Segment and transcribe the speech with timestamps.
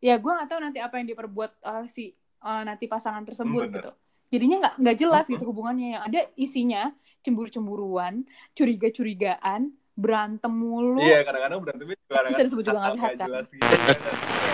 [0.00, 2.10] ya gue nggak tahu nanti apa yang diperbuat oleh si
[2.40, 3.76] uh, nanti pasangan tersebut Bener.
[3.78, 3.90] gitu
[4.30, 6.82] jadinya nggak nggak jelas gitu hubungannya yang ada isinya
[7.20, 8.24] cemburu-cemburuan
[8.56, 13.28] curiga-curigaan berantem mulu Iya, kadang-kadang berantemnya juga kadang-kadang Bisa disebut juga sehat, kan?
[13.28, 14.48] jelas gitu.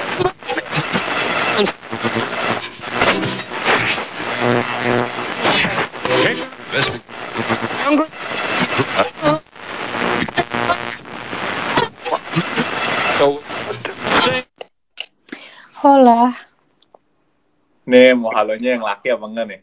[17.87, 19.61] Nih, mau halonya yang laki apa enggak nih?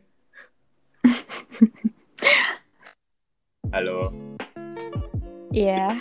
[3.73, 4.13] Halo,
[5.51, 5.97] Iya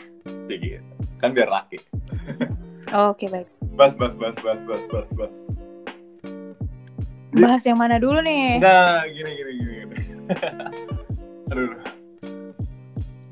[0.46, 0.84] gitu.
[1.18, 1.82] Kan biar laki.
[2.92, 5.34] oke baik Bas, bas, bas, bas, bas, bas, bas.
[7.32, 9.96] bahas yang mana dulu nih Nah, gini, gini, gini, gini.
[11.50, 11.74] Aduh.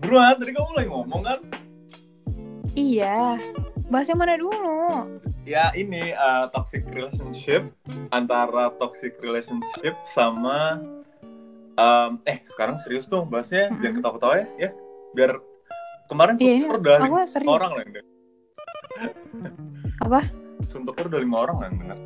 [0.01, 1.39] Buruan, tadi kamu lagi ngomong kan?
[2.75, 3.37] iya
[3.87, 4.51] bahas yang mana dulu
[5.49, 7.73] Ya, ini uh, toxic relationship
[8.13, 10.79] antara toxic relationship sama
[11.81, 13.81] um, eh sekarang serius dong bahasnya Mm-mm.
[13.81, 14.71] jangan ketawa-ketawa ya, ya.
[15.17, 15.31] Biar
[16.07, 17.93] kemarin Iya, ini suntuk udah lima orang lah yang.
[20.05, 20.21] Apa?
[20.69, 21.99] Suntuknya udah lima orang lah yang denger.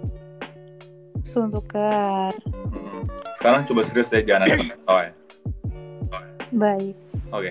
[1.24, 3.08] suntukar Mm-mm.
[3.40, 5.12] Sekarang coba serius ya, jangan ada ketawa ya.
[6.54, 6.96] baik
[7.34, 7.50] Oke.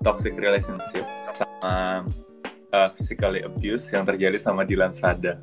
[0.00, 2.02] Toxic relationship sama
[2.72, 5.38] uh, physically abuse yang terjadi sama Dilan Sada.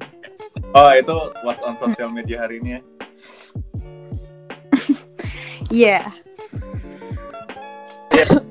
[0.73, 2.81] Oh, itu what's on social media hari ini ya.
[5.73, 5.99] iya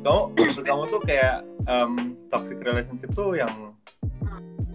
[0.07, 3.75] Kamu, menurut kamu tuh kayak um, toxic relationship tuh yang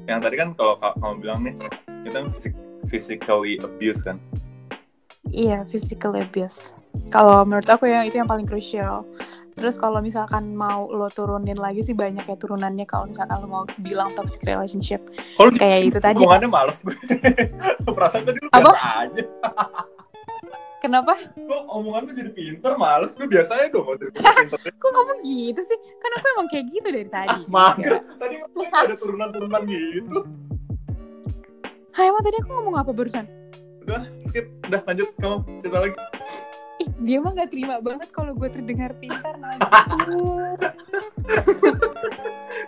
[0.10, 1.56] yang tadi kan kalau ka- kamu bilang nih,
[2.04, 4.20] itu kan physik- physically abuse kan.
[5.32, 6.76] Iya, physical abuse.
[7.16, 9.08] Kalau menurut aku ya itu yang paling krusial.
[9.62, 13.64] Terus kalau misalkan mau lo turunin lagi sih banyak ya turunannya kalau misalkan lo mau
[13.86, 15.06] bilang toxic relationship.
[15.38, 16.18] Kalau Kayak itu tadi.
[16.18, 16.98] Omongannya males gue.
[17.86, 18.74] Perasaan tadi lu Apa?
[18.74, 19.24] biasa aja.
[20.82, 21.14] Kenapa?
[21.38, 23.14] Kok omongan lu jadi pinter, males.
[23.14, 24.60] Gue biasa aja dong kalau jadi pinter.
[24.82, 25.78] Kok kamu gitu sih?
[26.02, 27.30] Kan aku emang kayak gitu dari tadi.
[27.38, 28.02] Ah, mager.
[28.18, 28.36] Tadi
[28.66, 30.26] ada turunan-turunan gitu.
[31.94, 33.30] Hai, emang tadi aku ngomong apa barusan?
[33.86, 34.50] Udah, skip.
[34.66, 35.14] Udah, lanjut.
[35.22, 35.94] Kamu cerita lagi.
[36.82, 39.38] Ih, dia mah gak terima banget kalau gue terdengar pintar.
[39.38, 39.70] Najis.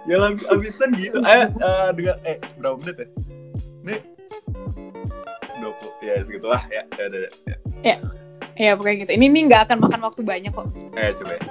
[0.04, 1.24] Ya lah, abisan gitu.
[1.24, 3.08] Eh, eh, dengan, eh, berapa menit ya?
[3.88, 4.00] Nih,
[5.64, 6.04] 20.
[6.04, 6.60] Ya, segitu lah.
[6.68, 7.30] Ya, ya, ya,
[7.88, 7.96] ya.
[8.60, 9.12] ya pokoknya gitu.
[9.16, 10.68] Ini nih nggak akan makan waktu banyak kok.
[11.00, 11.42] Eh, coba ya.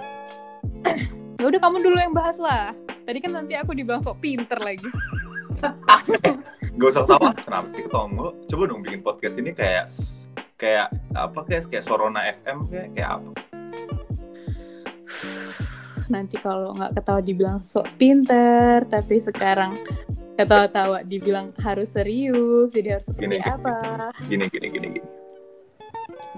[1.41, 2.71] Ya udah kamu dulu yang bahas lah.
[3.03, 4.87] Tadi kan nanti aku dibilang sok pinter lagi.
[6.79, 7.35] Gak usah ketawa.
[7.35, 8.31] Kenapa sih ketawa mulu?
[8.47, 9.91] Coba dong bikin podcast ini kayak
[10.63, 13.31] kayak apa kayak kayak Sorona FM kayak kayak apa?
[16.07, 19.81] nanti kalau nggak ketawa dibilang sok pinter tapi sekarang
[20.39, 23.75] ketawa-tawa dibilang harus serius jadi harus seperti Gini, gini, apa
[24.31, 25.09] Gini gini gini gini.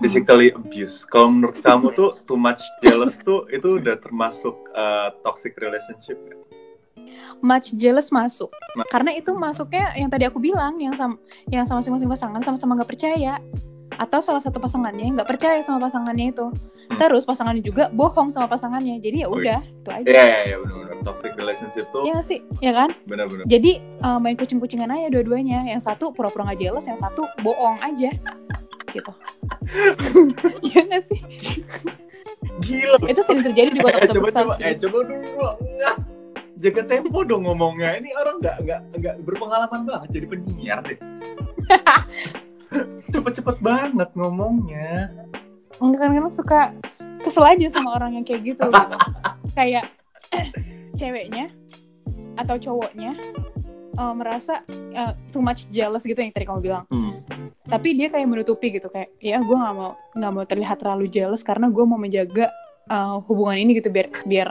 [0.02, 1.06] Physically abuse.
[1.06, 6.41] Kalau menurut kamu tuh too much jealous tuh itu udah termasuk uh, toxic relationship nggak?
[7.41, 11.16] much jealous masuk Ma- karena itu masuknya yang tadi aku bilang yang sama
[11.48, 13.41] yang sama masing-masing pasangan sama-sama nggak percaya
[13.97, 16.47] atau salah satu pasangannya nggak percaya sama pasangannya itu.
[16.84, 17.00] Hmm.
[17.00, 18.99] terus pasangannya juga bohong sama pasangannya.
[18.99, 20.05] Jadi ya Oh, udah itu aja.
[20.05, 20.93] Iya iya iya benar-benar.
[21.03, 22.93] Toxic relationship tuh ya sih ya kan?
[23.04, 23.44] Benar-benar.
[23.44, 25.65] jadi eh, main kucing-kucingan aja dua-duanya.
[25.66, 28.12] Yang satu pura-pura nggak jealous yang satu bohong aja.
[28.91, 29.12] Gitu.
[30.66, 31.21] Ya nggak sih?
[32.60, 32.99] Gila.
[33.04, 34.54] itu sering terjadi di Eh, kota-kota coba besar coba.
[34.54, 34.65] sih.
[34.65, 35.28] eh coba dulu
[35.59, 35.97] enggak
[36.56, 37.91] jaga tempo dong ngomongnya.
[37.97, 40.09] Ini orang nggak nggak nggak berpengalaman banget.
[40.12, 40.99] Jadi penyiar deh
[43.12, 45.10] cepet-cepet banget ngomongnya
[45.82, 46.60] Enggak kan suka
[47.24, 48.96] kesel aja sama orang yang kayak gitu, gitu.
[49.56, 49.90] kayak
[51.00, 51.50] ceweknya
[52.36, 53.16] atau cowoknya
[53.96, 57.24] eh, merasa eh, too much jealous gitu yang tadi kamu bilang hmm.
[57.70, 61.41] tapi dia kayak menutupi gitu kayak ya gue nggak mau nggak mau terlihat terlalu jealous
[61.46, 62.52] karena gue mau menjaga
[62.91, 64.50] eh, hubungan ini gitu biar biar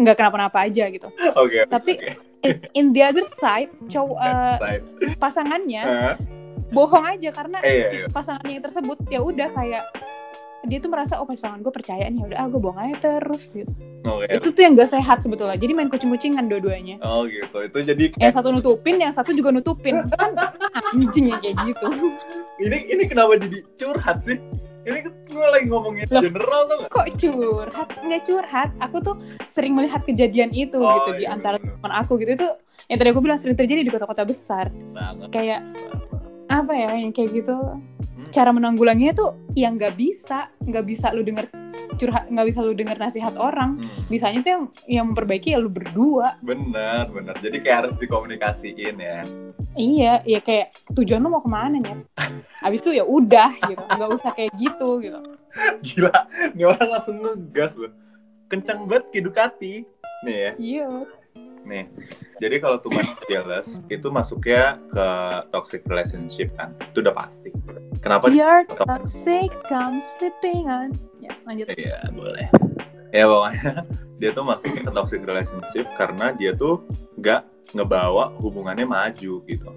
[0.00, 2.12] nggak kenapa-napa aja gitu oke Tapi- oke.
[2.42, 4.82] in, in the other side cowok Side.
[5.20, 6.14] pasangannya Eh,
[6.72, 8.06] bohong aja karena Eh, iya, si iya.
[8.08, 9.84] pasangannya yang tersebut ya udah kayak
[10.62, 13.66] dia tuh merasa oh pasangan gue percaya nih udah ah gue bohong aja terus gitu.
[14.02, 17.02] Oke itu tuh yang gak sehat sebetulnya jadi main kucing-kucingan dua-duanya.
[17.02, 17.56] Oh gitu.
[17.60, 20.06] Itu jadi yang satu nutupin yang satu juga nutupin.
[20.08, 20.38] Kan
[20.94, 21.86] anjing kayak gitu.
[22.58, 24.38] Ini ini kenapa jadi curhat sih?
[24.82, 26.22] Ini gue lagi ngomongin Loh.
[26.22, 27.88] general tuh kok curhat?
[27.98, 28.70] Nggak curhat.
[28.80, 29.14] Aku tuh
[29.44, 31.74] sering melihat kejadian itu Oh, gitu di iya, antara bener.
[31.76, 32.34] teman aku gitu.
[32.34, 32.48] Itu
[32.86, 34.70] yang tadi aku bilang sering terjadi di kota-kota besar.
[34.90, 35.26] Banget.
[35.30, 35.60] Kayak
[36.52, 37.56] apa ya yang kayak gitu
[38.12, 38.28] Hmm.
[38.28, 41.48] cara menanggulanginya tuh yang nggak bisa nggak bisa lu denger
[41.96, 44.04] curhat nggak bisa lu denger nasihat orang Hmm.
[44.04, 49.24] bisanya tuh yang yang memperbaiki ya lu berdua bener bener jadi kayak harus dikomunikasiin ya
[49.72, 51.96] Iya, ya kayak tujuan lo mau ke mana ya?
[52.60, 55.16] Abis itu ya udah gitu, nggak usah kayak gitu gitu.
[55.80, 56.12] Gila,
[56.52, 57.88] nih orang langsung ngegas loh.
[58.52, 59.74] Kencang banget ke Ducati.
[60.28, 60.88] Nih ya, Iya.
[61.66, 61.86] Nih.
[62.42, 65.06] Jadi kalau too much jealous, itu masuknya ke
[65.54, 66.74] toxic relationship kan.
[66.90, 67.54] Itu udah pasti.
[68.02, 68.26] Kenapa?
[68.30, 70.98] You're toxic, come sleeping on.
[71.22, 71.70] Ya, lanjut.
[71.78, 72.50] Iya, boleh.
[73.12, 73.86] Ya pokoknya
[74.20, 76.82] dia tuh masuknya ke toxic relationship karena dia tuh
[77.20, 77.46] nggak
[77.78, 79.68] ngebawa hubungannya maju gitu.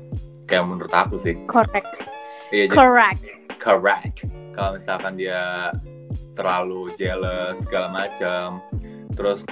[0.49, 1.37] Kayak menurut aku sih.
[1.45, 2.01] Correct.
[2.49, 3.23] Iya, jadi Correct.
[3.61, 4.17] correct.
[4.55, 5.73] Kalau misalkan dia
[6.35, 8.63] terlalu jealous segala macam,
[9.15, 9.43] terus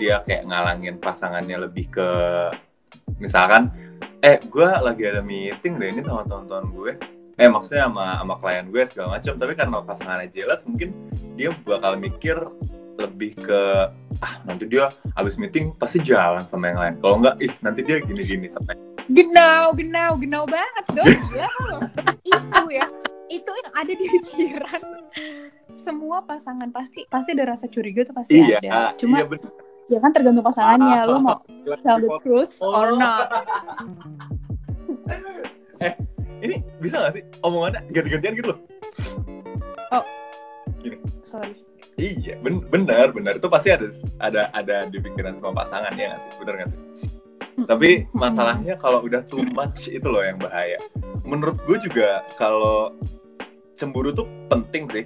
[0.00, 2.08] dia kayak ngalangin pasangannya lebih ke
[3.20, 3.68] misalkan,
[4.24, 6.92] eh gue lagi ada meeting deh ini sama teman-teman gue,
[7.36, 10.96] eh maksudnya sama sama klien gue segala macam, tapi karena pasangannya jealous mungkin
[11.36, 12.40] dia bakal mikir
[12.96, 16.94] lebih ke ah nanti dia abis meeting pasti jalan sama yang lain.
[17.00, 21.10] Kalau enggak, ih nanti dia gini-gini sama yang Genau, genau, genau banget dong.
[21.34, 21.78] Lo.
[22.30, 22.86] Itu ya.
[23.26, 24.82] Itu yang ada di pikiran.
[25.74, 28.94] Semua pasangan pasti pasti ada rasa curiga tuh pasti Iya, ada.
[28.94, 29.50] Cuma iya bener.
[29.90, 30.98] Ya kan tergantung pasangannya.
[31.10, 31.42] Lo mau
[31.82, 32.72] tell the truth Oh.
[32.72, 33.28] or not.
[36.40, 38.60] Ini bisa gak sih omongannya ganti-gantian gitu loh?
[41.20, 41.54] Sorry.
[42.00, 43.38] Iya, ben benar, benar.
[43.38, 43.86] Itu pasti ada
[44.18, 46.30] ada ada di pikiran sama pasangan ya nggak sih?
[46.42, 46.80] Bener nggak sih?
[47.68, 50.80] Tapi masalahnya kalau udah too much itu loh yang bahaya.
[51.28, 52.96] Menurut gue juga kalau
[53.78, 55.04] cemburu tuh penting sih.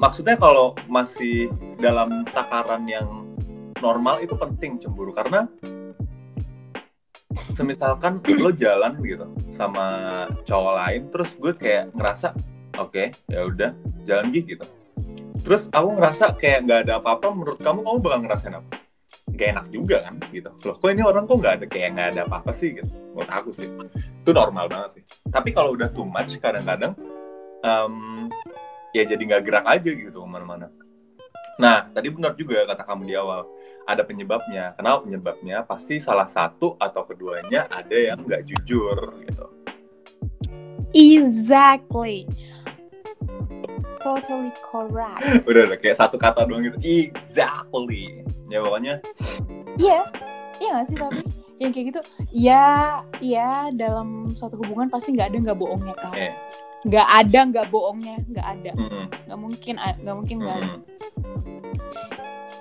[0.00, 1.50] Maksudnya kalau masih
[1.82, 3.27] dalam takaran yang
[3.80, 5.10] normal itu penting cemburu.
[5.10, 5.46] Karena
[7.54, 9.86] semisalkan lo jalan gitu sama
[10.46, 12.34] cowok lain terus gue kayak ngerasa
[12.78, 13.70] oke ya udah
[14.06, 14.64] jalan gitu.
[15.42, 18.68] Terus aku ngerasa kayak nggak ada apa-apa menurut kamu kamu bakal ngerasain apa?
[19.38, 20.50] Gak enak juga kan gitu.
[20.66, 22.90] Loh kok ini orang kok nggak ada kayak nggak ada apa-apa sih gitu.
[23.14, 23.68] Menurut aku sih.
[24.24, 25.02] Itu normal banget sih.
[25.30, 26.96] Tapi kalau udah too much kadang-kadang
[27.62, 27.94] em,
[28.96, 30.72] ya jadi nggak gerak aja gitu ke mana-mana.
[31.60, 33.46] Nah tadi benar juga kata kamu di awal
[33.88, 34.76] ada penyebabnya.
[34.76, 35.64] Kenapa penyebabnya?
[35.64, 39.46] Pasti salah satu atau keduanya ada yang nggak jujur gitu.
[40.92, 42.28] Exactly.
[44.04, 45.24] Totally correct.
[45.48, 46.76] udah udah kayak satu kata doang gitu.
[46.84, 48.20] Exactly.
[48.52, 48.94] Ya pokoknya.
[49.80, 50.00] Iya,
[50.60, 51.24] iya gak sih tapi?
[51.58, 52.00] Yang kayak gitu,
[52.30, 56.30] ya, ya dalam suatu hubungan pasti nggak ada nggak bohongnya kan, eh.
[56.86, 60.78] Nggak ada nggak bohongnya, nggak ada, mm, nggak mungkin, nggak mungkin nggak mm,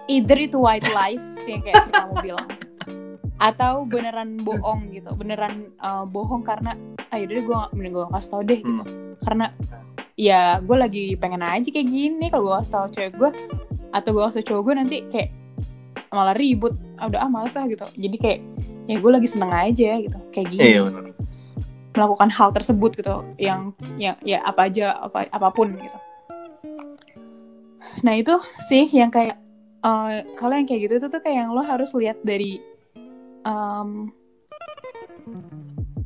[0.07, 2.47] Either itu white lies yang kayak si kamu bilang,
[3.37, 6.73] atau beneran bohong gitu, beneran uh, bohong karena,
[7.11, 8.83] ayo deh gue mending gue kasih tau deh gitu,
[9.27, 9.51] karena
[10.15, 13.29] ya gue lagi pengen aja kayak gini, kalau gue kasih tau cewek gue
[13.91, 15.29] atau gue kasih cowok gue nanti kayak
[16.15, 18.39] malah ribut, ah, udah ah males ah gitu, jadi kayak
[18.87, 20.63] ya gue lagi seneng aja gitu, kayak gini.
[20.63, 20.81] iya
[21.97, 23.25] melakukan hal tersebut gitu.
[23.41, 25.97] Yang yang ya apa aja apa apa pun gitu.
[28.05, 28.37] Nah itu
[28.69, 29.41] sih yang kayak
[29.87, 32.59] eh, kalau yang kayak gitu itu tuh kayak yang lo harus lihat dari
[33.47, 34.11] em,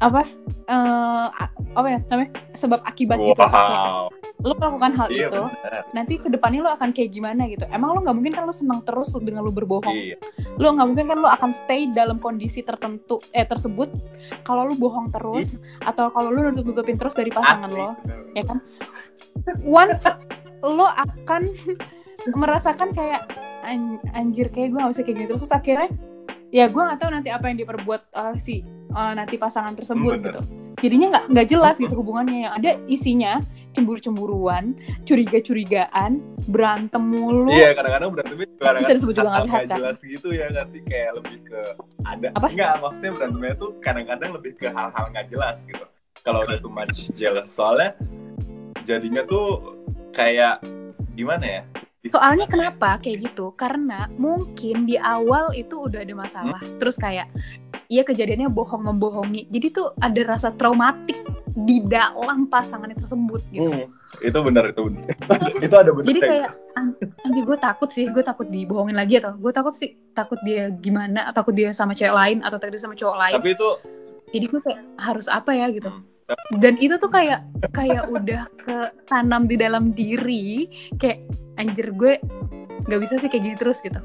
[0.01, 0.25] apa?
[0.71, 2.31] A- apa ya namanya?
[2.57, 4.07] Sebab akibat gitu Kayak wow.
[4.41, 5.85] lo melakukan hal iya itu benar.
[5.93, 7.61] nanti ke depannya lo akan kayak gimana gitu.
[7.69, 9.93] Emang lo nggak mungkin kan lo senang terus dengan lo berbohong?
[9.93, 10.17] Iya.
[10.57, 13.93] Lo nggak mungkin kan lo akan stay dalam kondisi tertentu eh tersebut
[14.41, 17.89] kalau lo bohong terus atau kalau lo nutup nutupin terus dari pasangan Asli, lo
[18.33, 18.57] ya kan?
[19.61, 20.01] Once
[20.65, 21.41] lo akan
[22.41, 23.29] merasakan kayak
[23.71, 25.89] "An- anjir kayak gue gak bisa kayak gini terus Terus akhirnya
[26.51, 30.35] ya gue nggak tahu nanti apa yang diperbuat oleh si eh, nanti pasangan tersebut bener.
[30.35, 30.41] gitu
[30.81, 33.37] jadinya nggak nggak jelas gitu hubungannya yang ada isinya
[33.71, 34.73] cemburu-cemburuan
[35.05, 39.77] curiga-curigaan berantem mulu Iya kadang-kadang berantemnya kadang-kadang Bisa disebut juga nggak sehat, nggak kan?
[39.79, 41.61] jelas gitu ya nggak sih kayak lebih ke
[42.03, 42.47] ada Apa?
[42.49, 45.85] Enggak maksudnya berantemnya tuh kadang-kadang lebih ke hal-hal nggak jelas gitu.
[46.21, 47.93] Kalau udah too much jealous soalnya
[48.83, 49.77] jadinya tuh
[50.11, 50.59] kayak
[51.13, 51.63] gimana ya?
[52.09, 53.53] Soalnya kenapa kayak gitu?
[53.53, 56.57] Karena mungkin di awal itu udah ada masalah.
[56.81, 57.29] Terus kayak
[57.93, 59.45] iya kejadiannya bohong membohongi.
[59.53, 61.21] Jadi tuh ada rasa traumatik
[61.53, 63.69] di dalam pasangannya tersebut gitu.
[63.69, 63.85] Hmm,
[64.17, 65.03] itu benar itu benar.
[65.61, 66.07] itu ada benar.
[66.09, 69.93] Jadi kayak an- anjir gue takut sih, gue takut dibohongin lagi atau gue takut sih
[70.17, 73.35] takut dia gimana, takut dia sama cewek lain atau takut dia sama cowok lain.
[73.37, 73.69] Tapi itu
[74.31, 75.91] Jadi gue kayak harus apa ya gitu.
[75.91, 76.20] hmm,
[76.57, 77.45] Dan itu tuh kayak
[77.75, 81.23] kayak udah ketanam di dalam diri kayak
[81.59, 82.17] anjir gue
[82.89, 83.99] nggak bisa sih kayak gini terus gitu.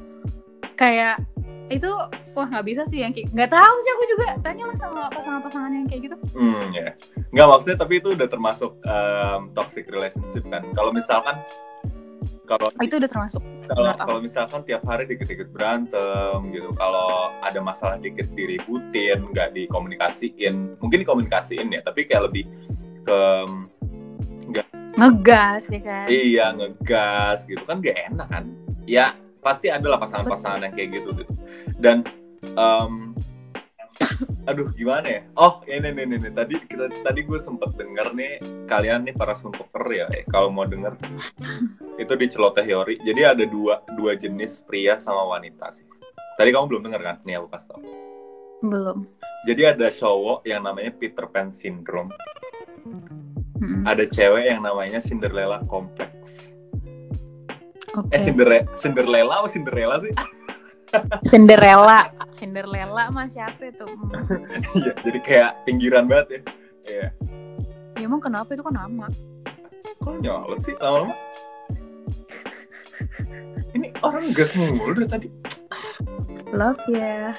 [0.77, 1.23] Kayak
[1.67, 1.91] itu
[2.31, 5.71] wah nggak bisa sih yang kayak nggak tahu sih aku juga tanya lah sama pasangan-pasangan
[5.73, 6.17] yang kayak gitu.
[6.37, 6.89] hmm, ya.
[7.35, 10.63] Nggak maksudnya tapi itu udah termasuk em, toxic relationship kan.
[10.71, 11.35] Kalau misalkan
[12.47, 13.43] kalau Oh, itu udah termasuk.
[13.67, 20.79] kalau kalau misalkan tiap hari dikit-dikit berantem gitu kalau ada masalah dikit diributin nggak dikomunikasiin
[20.79, 22.47] mungkin dikomunikasiin ya tapi kayak lebih
[23.03, 23.19] ke
[24.97, 26.05] Ngegas ya kan.
[26.09, 28.49] iya ngegas gitu kan gak enak kan
[28.89, 29.13] ya
[29.45, 31.33] pasti ada lah pasangan-pasangan yang kayak gitu gitu
[31.77, 32.01] dan
[32.57, 33.13] em,
[34.49, 35.21] aduh gimana ya?
[35.35, 36.31] Oh ini nih nih, nih.
[36.33, 40.07] tadi kita tadi gue sempet denger nih kalian nih para suntuker ya.
[40.15, 40.95] Eh, kalau mau denger
[41.99, 45.83] itu di celoteh teori jadi ada dua dua jenis pria sama wanita sih.
[46.37, 47.17] Tadi kamu belum denger kan?
[47.25, 47.81] Nih aku kasih tau.
[48.63, 49.05] Belum.
[49.45, 52.09] jadi ada cowok yang namanya Peter Pan syndrome.
[53.57, 53.83] Mm-mm.
[53.89, 56.37] ada cewek yang namanya Cinderella complex.
[57.97, 58.13] Oke.
[58.13, 60.13] eh Cinderella Cinderella apa Cinderella sih
[61.25, 62.11] Cinderella.
[62.37, 63.87] Cinderella mah siapa itu?
[64.77, 66.39] Iya, jadi kayak pinggiran banget ya.
[66.87, 67.07] Iya.
[67.97, 69.09] Ya emang kenapa itu kan nama?
[70.05, 71.15] Kok nyolot sih lama-lama?
[73.73, 75.27] Ini orang gas mulu dari tadi.
[76.53, 77.33] Love ya.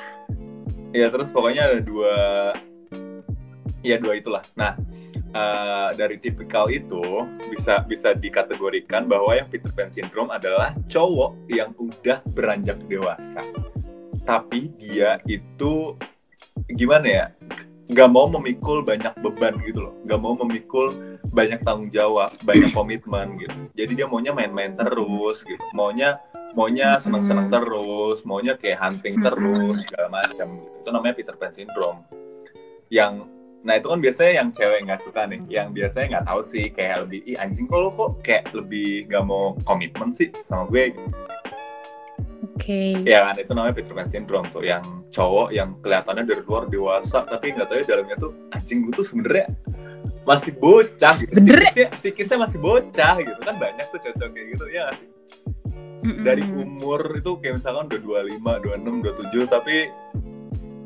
[0.93, 2.15] Ya terus pokoknya ada dua,
[3.87, 4.45] ya dua itulah.
[4.59, 4.75] Nah
[5.39, 7.03] eh, dari tipikal itu
[7.55, 13.47] bisa bisa dikategorikan bahwa yang Peter Pan syndrome adalah cowok yang udah beranjak dewasa,
[14.27, 15.95] tapi dia itu
[16.75, 17.27] gimana ya?
[17.89, 20.93] Gak mau memikul banyak beban gitu loh, gak mau memikul
[21.33, 23.57] banyak tanggung jawab, banyak komitmen gitu.
[23.79, 26.21] Jadi dia maunya main-main terus gitu, maunya
[26.53, 27.55] maunya seneng-seneng Hmm.
[27.57, 29.25] terus, maunya kayak hunting Hmm.
[29.33, 30.77] terus segala macam gitu.
[30.85, 32.01] Itu namanya Peter Pan syndrome.
[32.89, 33.29] Yang
[33.67, 36.97] nah itu kan biasanya yang cewek nggak suka nih, yang biasanya nggak tahu sih kayak
[37.05, 40.95] lebih ih anjing kok lo kok kayak lebih gak mau komitmen sih sama gue.
[42.55, 43.03] Oke.
[43.03, 47.27] Ya kan itu namanya Peter Pan syndrome tuh, yang cowok yang kelihatannya dari luar dewasa
[47.27, 49.47] tapi nggak tahu ya dalamnya tuh anjing gue tuh sebenarnya
[50.23, 51.33] masih bocah gitu.
[51.35, 51.59] Bener.
[51.65, 55.09] Psikisnya, psikisnya masih bocah gitu kan banyak tuh cocok kayak gitu ya nggak sih?
[56.23, 58.01] Dari umur itu kayak misalkan udah
[58.39, 59.77] 25, 26, 27 tapi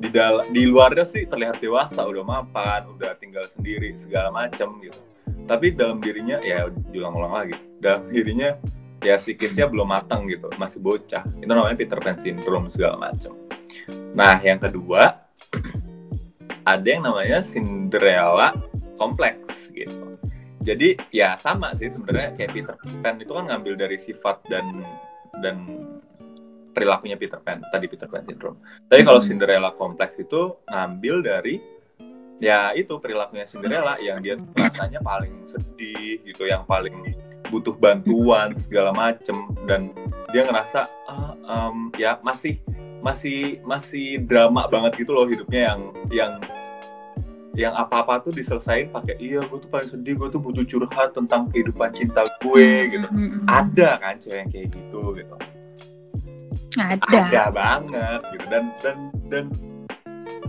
[0.03, 4.99] di dal di luarnya sih terlihat dewasa, udah mapan, udah tinggal sendiri segala macam gitu.
[5.47, 7.55] Tapi dalam dirinya ya diulang-ulang lagi.
[7.79, 8.59] Dalam dirinya
[8.99, 11.23] ya psikisnya belum matang gitu, masih bocah.
[11.39, 13.39] Itu namanya Peter Pan syndrome segala macam.
[14.19, 15.23] Nah, yang kedua
[16.73, 18.59] ada yang namanya Cinderella
[18.99, 20.19] kompleks gitu.
[20.67, 24.83] Jadi ya sama sih sebenarnya kayak Peter Pan itu kan ngambil dari sifat dan
[25.43, 25.63] dan
[26.73, 28.57] perilakunya Peter Pan tadi Peter Pan syndrome.
[28.89, 29.29] Tapi kalau Hmm.
[29.29, 31.55] Cinderella kompleks itu ngambil dari
[32.43, 37.15] ya itu perilakunya Cinderella yang dia rasanya paling sedih gitu, yang paling
[37.53, 39.93] butuh bantuan segala macem dan
[40.33, 42.57] dia ngerasa ah, em, ya masih
[43.05, 46.33] masih masih drama banget gitu loh hidupnya yang yang
[47.53, 51.53] yang apa-apa tuh diselesain pakai iya gue tuh paling sedih gue tuh butuh curhat tentang
[51.53, 53.45] kehidupan cinta gue gitu Mm-mm.
[53.45, 55.35] ada kan cewek yang kayak gitu gitu
[56.79, 57.21] Ada.
[57.29, 58.47] ada banget gitu.
[58.49, 58.97] Dan dan
[59.29, 59.45] dan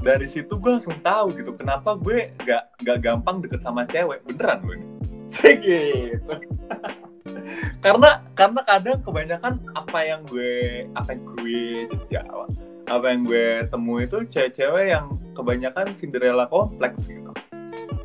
[0.03, 4.23] dari situ gue langsung tahu gitu kenapa gue gak gak gampang deket sama cewek.
[4.27, 4.77] Beneran gue.
[4.81, 4.89] Nih
[5.33, 6.33] Cek gitu.
[7.83, 12.47] Karena karena kadang kebanyakan apa yang gue apa yang gue jadi Jawa
[12.87, 17.31] apa yang gue temui itu cewek-cewek yang kebanyakan Cinderella kompleks gitu.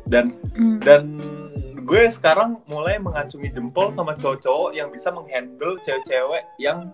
[0.09, 0.83] Dan Mm.
[0.83, 1.03] dan
[1.87, 6.91] gue sekarang mulai mengacungi jempol sama cowok-cowok yang bisa menghandle cewek-cewek yang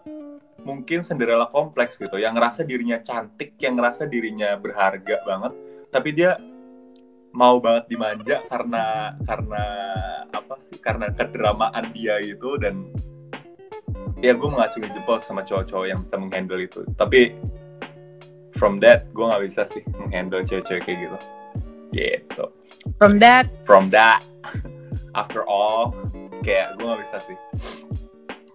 [0.65, 5.53] mungkin Cinderella kompleks gitu, yang ngerasa dirinya cantik, yang ngerasa dirinya berharga banget,
[5.93, 6.41] tapi dia
[7.35, 9.63] mau banget dimanja karena karena
[10.31, 10.79] apa sih?
[10.81, 12.89] Karena kedramaan dia itu dan
[14.23, 16.81] ya gue mengacungi jempol sama cowok-cowok yang bisa menghandle itu.
[16.95, 17.35] Tapi
[18.55, 21.17] from that gue nggak bisa sih menghandle cewek-cewek kayak gitu.
[21.95, 22.45] Gitu
[22.99, 24.23] From that, from that
[25.19, 25.95] after all
[26.43, 27.37] kayak gue nggak bisa sih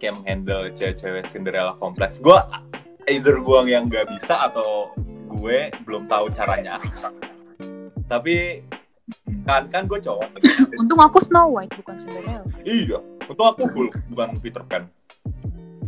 [0.01, 2.35] kayak menghandle cewek-cewek Cinderella kompleks gue
[3.07, 4.91] either gue yang nggak bisa atau
[5.31, 6.81] gue belum tahu caranya.
[8.09, 8.65] Tapi
[9.47, 10.27] kan kan gue cowok.
[10.81, 12.45] Untung aku Snow White bukan Cinderella.
[12.65, 14.89] iya untung aku full bukan Peter Pan.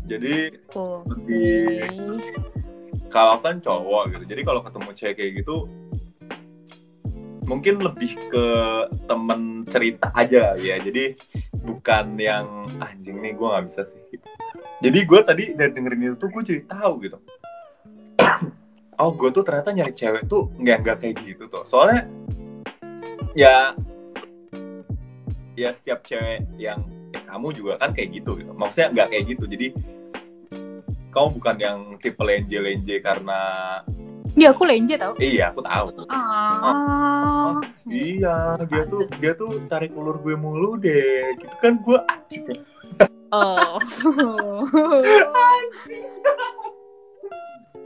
[0.07, 1.03] Jadi Oh.
[1.09, 1.89] lebih
[3.09, 4.25] kalau kan cowok gitu.
[4.37, 5.57] Jadi kalau ketemu cewek kayak gitu
[7.43, 8.47] mungkin lebih ke
[9.11, 10.79] temen cerita aja ya.
[10.79, 11.19] Jadi
[11.63, 14.27] bukan yang anjing nih gue nggak bisa sih gitu.
[14.83, 17.19] jadi gue tadi dari dengerin itu gue jadi tahu gitu.
[19.01, 22.07] Oh gue tuh ternyata nyari cewek tuh nggak nggak kayak gitu tuh soalnya
[23.35, 23.75] ya
[25.57, 28.53] ya setiap cewek yang ya kamu juga kan kayak gitu gitu.
[28.53, 29.45] Maksudnya nggak kayak gitu.
[29.49, 29.67] Jadi
[31.13, 33.41] kamu bukan yang tipe lenje-lenje karena
[34.33, 35.13] Iya, aku lenje tau.
[35.19, 37.61] iya aku tahu Ah.
[37.85, 42.47] iya dia tuh dia tuh tarik ulur gue mulu deh gitu kan gue anjing
[43.29, 43.81] Oh.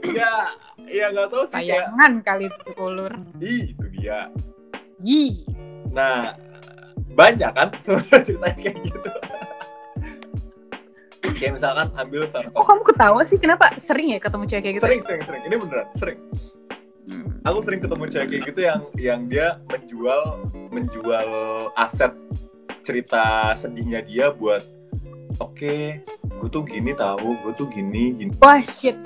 [0.07, 0.51] ya
[0.85, 3.11] ya nggak tahu sih kayak Tayangan kali itu ulur.
[3.39, 4.27] ih itu dia
[4.99, 5.43] Yi.
[5.89, 6.35] nah
[7.09, 7.69] banyak kan
[8.25, 9.09] ceritanya kayak gitu
[11.33, 13.37] kayak misalkan ambil salah Kok kamu ketawa sih?
[13.37, 14.85] Kenapa sering ya ketemu cewek kayak gitu?
[14.85, 16.19] sering sering sering ini beneran sering
[17.07, 17.39] Hmm.
[17.47, 20.43] aku sering ketemu cewek kayak gitu yang yang dia menjual
[20.75, 21.27] menjual
[21.73, 22.11] aset
[22.83, 24.67] cerita sedihnya dia buat
[25.39, 25.75] oke
[26.27, 28.99] gue tuh gini tahu gue tuh gini gini Wah shit.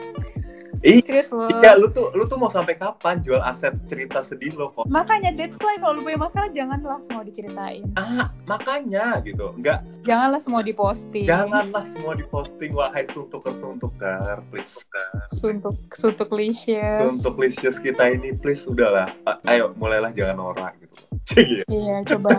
[0.82, 1.46] Ih, Serius lo.
[1.46, 4.90] Iya, lu tuh lu tuh mau sampai kapan jual aset cerita sedih lo kok?
[4.90, 7.86] Makanya that's why kalau lu punya masalah janganlah semua diceritain.
[7.94, 9.54] Ah, makanya gitu.
[9.54, 11.30] Enggak, Janganlah semua diposting.
[11.30, 14.82] janganlah semua diposting wahai suntuker suntuker, please.
[15.30, 17.14] Suntuk suntuk licious.
[17.14, 19.14] Untuk lisius kita ini please udahlah.
[19.46, 20.98] Ayo mulailah jangan norak gitu.
[21.30, 21.64] Cik ya.
[21.70, 22.34] Iya, coba.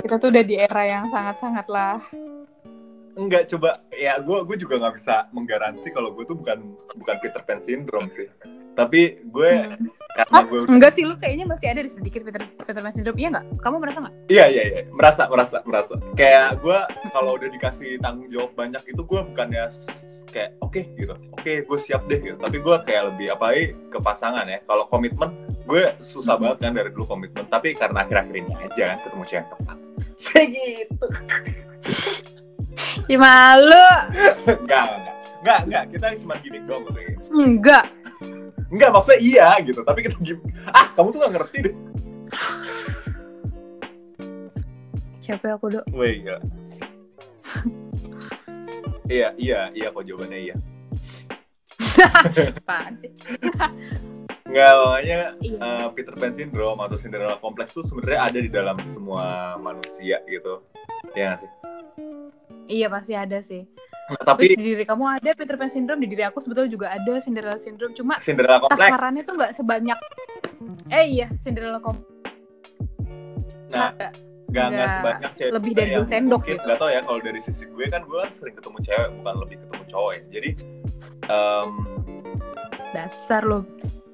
[0.00, 2.00] Kita tuh udah di era yang sangat-sangat lah.
[3.18, 7.42] Enggak coba ya gue gue juga nggak bisa menggaransi kalau gue tuh bukan bukan Peter
[7.42, 8.30] Pan syndrome sih.
[8.78, 9.90] Tapi gue Hmm.
[10.14, 13.18] karena Oh, gue enggak sih, lu kayaknya masih ada di sedikit Peter, Peter Pan syndrome.
[13.18, 13.46] Iya nggak?
[13.58, 14.14] Kamu merasa nggak?
[14.30, 16.78] Iya iya iya merasa merasa merasa kayak gue
[17.10, 19.66] kalau udah dikasih tanggung jawab banyak itu gue bukannya
[20.28, 23.46] kayak oke gitu oke gue siap deh gitu tapi gue kayak lebih apa
[23.88, 25.32] ke pasangan ya kalau komitmen
[25.64, 29.46] gue susah banget kan dari dulu komitmen tapi karena akhir-akhir ini aja kan ketemu cewek
[29.48, 29.78] tepat
[30.24, 31.06] segitu
[33.08, 33.88] Ya malu.
[34.44, 36.74] enggak enggak enggak enggak kita cuma gini gitu.
[37.32, 37.84] Enggak.
[38.68, 40.38] enggak maksudnya iya gitu tapi kita gim
[40.68, 41.74] ah kamu tuh gak ngerti deh
[45.24, 45.84] Siapa aku, Dok?
[45.88, 46.36] Gila.
[49.08, 50.56] iya iya iya kok jawabannya iya
[52.56, 53.10] Apaan sih?
[54.48, 55.58] Enggak, makanya Iya.
[55.60, 60.64] uh, Peter Pan syndrome atau Cinderella complex tuh sebenarnya ada di dalam semua manusia gitu.
[61.12, 61.50] Iya nggak sih?
[62.68, 63.64] Iya pasti ada sih.
[64.08, 66.88] Nah, Tapi tapi di diri kamu ada Peter Pan syndrome, di diri aku sebetulnya juga
[66.92, 67.92] ada Cinderella syndrome.
[67.92, 69.98] Cuma Cinderella takarannya tuh nggak sebanyak.
[70.88, 72.08] Eh iya, Cinderella complex.
[73.68, 74.12] Nah, nggak
[74.48, 76.64] nggak nggak sebanyak cewek lebih dari dua sendok mungkin gitu.
[76.64, 79.56] nggak tahu ya kalau dari sisi gue kan gue kan sering ketemu cewek bukan lebih
[79.60, 80.22] ketemu cowok ya.
[80.32, 80.50] Jadi
[81.28, 81.70] um,
[82.96, 83.60] Dasar lo.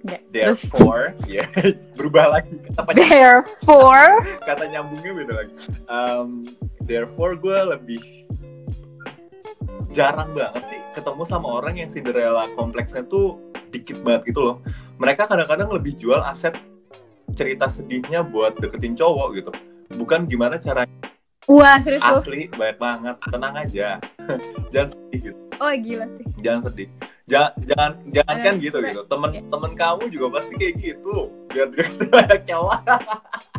[0.04, 1.46] Terus therefore ya
[1.94, 5.54] berubah lagi apa therefore kata nyambungnya beda lagi.
[5.86, 6.50] Um,
[6.82, 8.23] therefore gue lebih
[9.94, 13.38] jarang banget sih ketemu sama orang yang Cinderella kompleksnya tuh
[13.70, 14.56] dikit banget gitu loh.
[14.98, 16.58] Mereka kadang-kadang lebih jual aset
[17.30, 19.50] cerita sedihnya buat deketin cowok gitu.
[19.94, 20.82] Bukan gimana cara
[21.44, 22.18] Wah, serius lo.
[22.18, 23.16] asli banyak banget.
[23.28, 23.88] Tenang aja.
[24.72, 25.38] jangan sedih gitu.
[25.56, 26.24] Oh, gila sih.
[26.40, 26.88] Jangan sedih.
[27.24, 29.02] Jangan jangan jangan kan Eh, gitu sebenernya- gitu.
[29.06, 31.16] Temen-temen kamu juga pasti kayak gitu.
[31.48, 32.78] Biar deketin banyak cowok.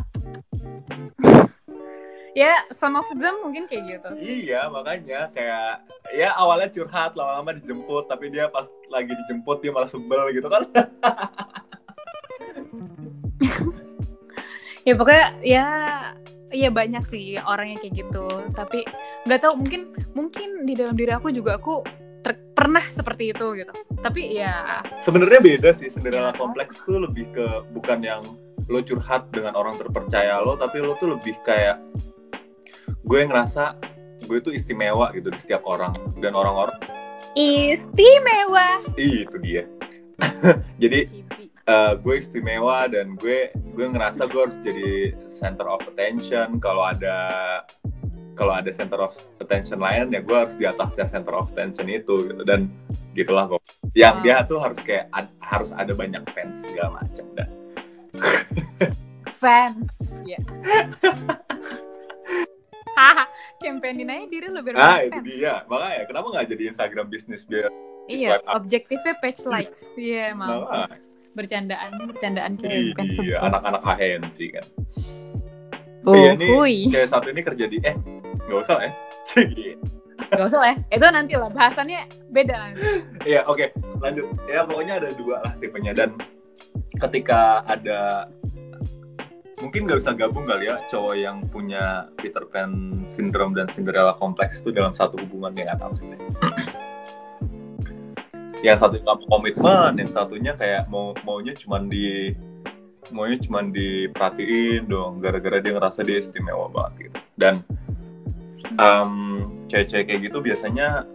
[2.35, 4.09] Ya, some of them mungkin kayak gitu.
[4.19, 9.87] Iya, makanya kayak ya awalnya curhat, lama-lama dijemput, tapi dia pas lagi dijemput dia malah
[9.87, 10.67] sebel gitu kan.
[14.85, 15.65] Ya pokoknya ya
[16.53, 18.85] Iya banyak sih orang yang kayak gitu, tapi
[19.25, 21.81] nggak tahu mungkin mungkin di dalam diri aku juga aku
[22.21, 23.73] ter- pernah seperti itu gitu.
[23.99, 26.37] Tapi ya Sebenarnya beda sih Cinderella Ya.
[26.37, 28.37] kompleks tuh lebih ke bukan yang
[28.69, 31.81] lo curhat dengan orang terpercaya lo, tapi lo tuh lebih kayak
[33.05, 33.77] gue ngerasa
[34.25, 36.73] gue tuh istimewa gitu di setiap orang dan orang-orang
[37.37, 38.81] istimewa.
[38.97, 39.63] Ih, itu dia.
[40.81, 41.25] Jadi
[41.69, 47.17] eh, gue istimewa dan gue gue ngerasa gue harus jadi center of attention kalau ada
[48.39, 49.11] kalau ada center of
[49.43, 52.71] attention lain ya gue harus di atasnya center of attention itu gitu dan
[53.11, 53.59] gitulah kok
[53.91, 57.49] yang dia tuh harus kayak ad- harus ada banyak fans segala macam dan
[59.35, 60.39] Fans, ya.
[61.03, 61.37] Haha,
[63.63, 67.69] campaignin aja diri lo biar ah itu dia makanya kenapa nggak jadi Instagram bisnis biar
[68.05, 69.89] Iya, objektifnya page likes.
[69.97, 71.09] Iya, mampus.
[71.33, 74.65] Bercandaan, bercandaan kayak bukan iya anak-anak HNC kan
[76.05, 76.85] Oh, iya, hui.
[76.93, 77.97] cewek satu ini kerja di eh
[78.45, 78.91] nggak usah ya
[79.33, 79.81] Cik.
[80.31, 80.77] Gak usah lah ya.
[80.95, 82.81] Itu nanti lah, bahasannya beda nanti.
[83.25, 84.25] Iya, oke, lanjut.
[84.45, 86.13] Ya, pokoknya ada dua lah tipenya dan
[87.01, 88.29] ketika ada
[89.65, 94.61] mungkin nggak bisa gabung kali ya cowok yang punya Peter Pan syndrome dan Cinderella kompleks
[94.61, 96.05] itu dalam satu hubungan yang nggak tahu sih.
[98.61, 102.33] yang satu nggak mau komitmen, yang satunya kayak mau maunya cuman di
[103.09, 107.19] maunya cuman diperhatiin dong gara-gara dia ngerasa dia istimewa banget gitu.
[107.37, 107.53] Dan
[108.77, 109.11] em,
[109.69, 111.09] cewek-cewek kayak gitu biasanya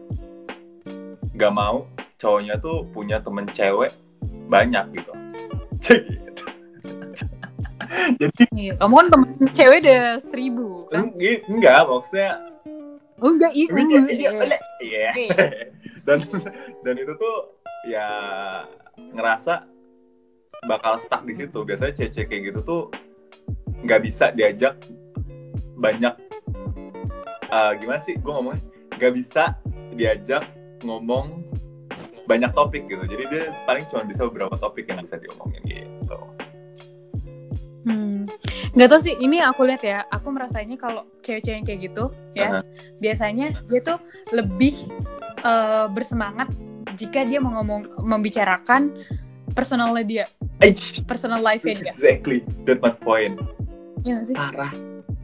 [1.35, 1.89] gak mau
[2.21, 3.95] cowoknya tuh punya temen cewek
[4.51, 5.13] banyak gitu.
[7.90, 11.11] Jadi Iya, kamu kan temen cewek udah seribu kan?
[11.12, 12.31] eng- enggak maksudnya
[13.18, 14.31] oh enggak iya Iya, iya, iya.
[14.81, 15.46] iya, iya.
[16.07, 16.18] Dan
[16.81, 17.37] dan itu tuh
[17.85, 18.09] ya
[19.12, 19.68] ngerasa
[20.62, 22.83] bakal stuck di situ biasanya cewek kayak gitu tuh
[23.81, 24.76] nggak bisa diajak
[25.74, 26.14] banyak
[27.46, 28.61] eh, gimana sih gue ngomongnya
[28.94, 29.57] nggak bisa
[29.90, 30.44] diajak
[30.81, 31.44] ngomong
[32.24, 35.89] banyak topik gitu jadi dia paling cuma bisa beberapa topik yang bisa diomongin gitu.
[38.71, 42.49] Nggak tau sih, ini aku lihat ya, aku merasanya kalau cewek-cewek yang kayak gitu, ya,
[42.49, 42.61] Aha.
[42.99, 43.99] biasanya dia tuh
[44.31, 44.75] lebih
[45.40, 46.49] eh, bersemangat
[46.95, 48.93] jika dia mau ngomong membicarakan
[49.51, 50.25] personalnya dia,
[50.59, 51.90] Eich, personal life-nya dia.
[51.90, 53.40] exactly that my point
[54.01, 54.37] Iya nggak sih?
[54.37, 54.73] parah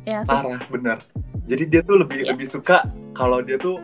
[0.02, 0.30] Iya sih.
[0.30, 0.98] parah bener
[1.44, 2.32] jadi dia tuh lebih Iya.
[2.32, 3.76] lebih suka kalau dia tuh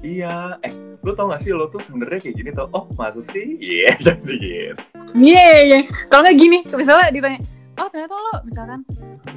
[0.00, 3.54] iya eh lu tau gak sih lo tuh sebenarnya kayak gini tau oh masa sih
[3.62, 4.82] iya jadi gitu
[5.14, 5.78] Iya, iya, iya.
[6.10, 7.38] Kalau nggak gini, misalnya ditanya,
[7.76, 8.80] oh ternyata lo misalkan,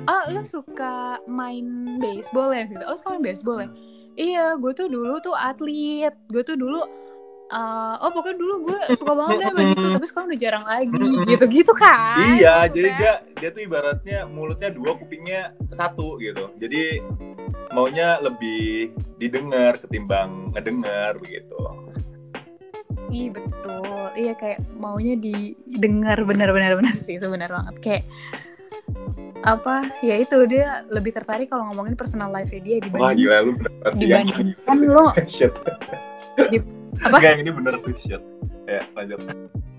[0.07, 2.65] ah lo suka main baseball ya?
[2.65, 2.83] Gitu.
[2.87, 3.69] Oh, suka main baseball ya?
[4.19, 6.11] Iya, gue tuh dulu tuh atlet.
[6.27, 6.83] Gue tuh dulu,
[7.51, 11.09] uh, oh pokoknya dulu gue suka banget deh main itu, tapi sekarang udah jarang lagi.
[11.27, 12.19] Gitu-gitu kan?
[12.35, 12.75] iya maksudnya.
[12.75, 16.99] jadi dia dia tuh ibaratnya mulutnya dua kupingnya satu gitu jadi
[17.71, 21.55] maunya lebih didengar ketimbang ngedengar begitu
[23.09, 26.21] Iya betul, iya kayak maunya didengar.
[26.23, 27.17] Benar-benar benar sih.
[27.17, 27.75] Itu benar banget.
[27.81, 28.03] Kayak
[29.47, 33.51] apa ya itu dia lebih tertarik kalau ngomongin personal life dia wah dibanding gila lu
[33.55, 35.53] bener yang dibandingkan lo shit.
[36.99, 37.17] Apa?
[37.23, 38.21] Yang ini bener sih shit.
[38.67, 39.23] Ya lanjut.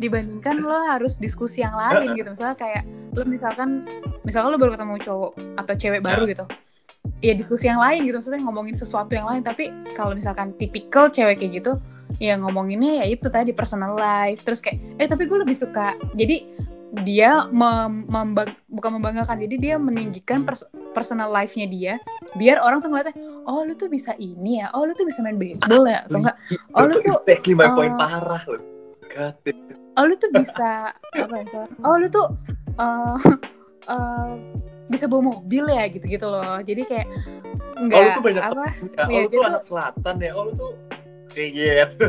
[0.00, 2.32] Dibandingkan lo harus diskusi yang lain gitu.
[2.32, 3.84] Misalnya kayak lo misalkan
[4.24, 6.44] misalkan lo baru ketemu cowok atau cewek baru gitu.
[7.20, 8.16] Ya diskusi yang lain gitu.
[8.16, 9.44] Maksudnya ngomongin sesuatu yang lain.
[9.44, 11.76] Tapi kalau misalkan tipikal cewek kayak gitu
[12.18, 14.42] ya ngomonginnya ya itu tadi personal life.
[14.42, 16.42] Terus kayak eh tapi gue lebih suka jadi
[17.06, 21.94] dia mem- membang- bukan membanggakan jadi dia meninggikan pers- personal life-nya dia
[22.34, 23.14] biar orang tuh ngeliatnya
[23.46, 26.36] oh lu tuh bisa ini ya oh lu tuh bisa main baseball ya atau enggak.
[26.74, 28.58] Oh, lu tuh, exactly my point uh, parah lu.
[29.94, 32.26] Oh lu tuh bisa apa ya misalnya oh lu tuh
[32.74, 33.16] eh
[33.94, 34.30] eh,
[34.90, 36.58] bisa bawa mobil ya gitu-gitu loh.
[36.58, 38.64] Jadi kayak Oh, lu enggak tuh banyak apa
[39.06, 40.30] Ya, oh, lu tuh- anak selatan ya.
[40.34, 40.72] Oh, lu tuh
[41.30, 41.50] kayak
[41.86, 42.06] gitu.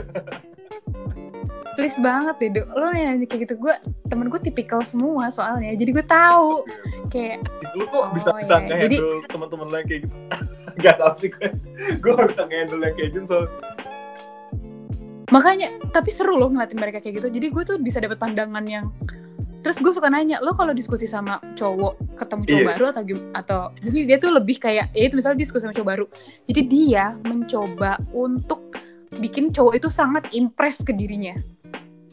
[1.71, 2.67] please banget deh Dok.
[2.71, 3.73] lo nanya kayak gitu gue
[4.05, 6.67] temen gue tipikal semua soalnya jadi gue tahu
[7.07, 7.39] kayak
[7.73, 8.67] lu kok Oh, bisa bisa iya.
[8.67, 10.15] nge-handle teman-teman lo yang kayak gitu?
[10.81, 11.47] Gak tau sih gue.
[11.97, 13.45] Gue gak bisa nge-handle yang kayak gitu soal
[15.29, 18.91] makanya tapi seru loh ngeliatin mereka kayak gitu jadi gue tuh bisa dapet pandangan yang
[19.61, 22.67] terus gue suka nanya lo kalau diskusi sama cowok ketemu cowok Iya.
[22.67, 25.87] baru atau gim- atau jadi dia tuh lebih kayak ya itu misalnya diskusi sama cowok
[25.87, 26.05] baru
[26.43, 28.75] jadi dia mencoba untuk
[29.13, 31.35] bikin cowok itu sangat impress ke dirinya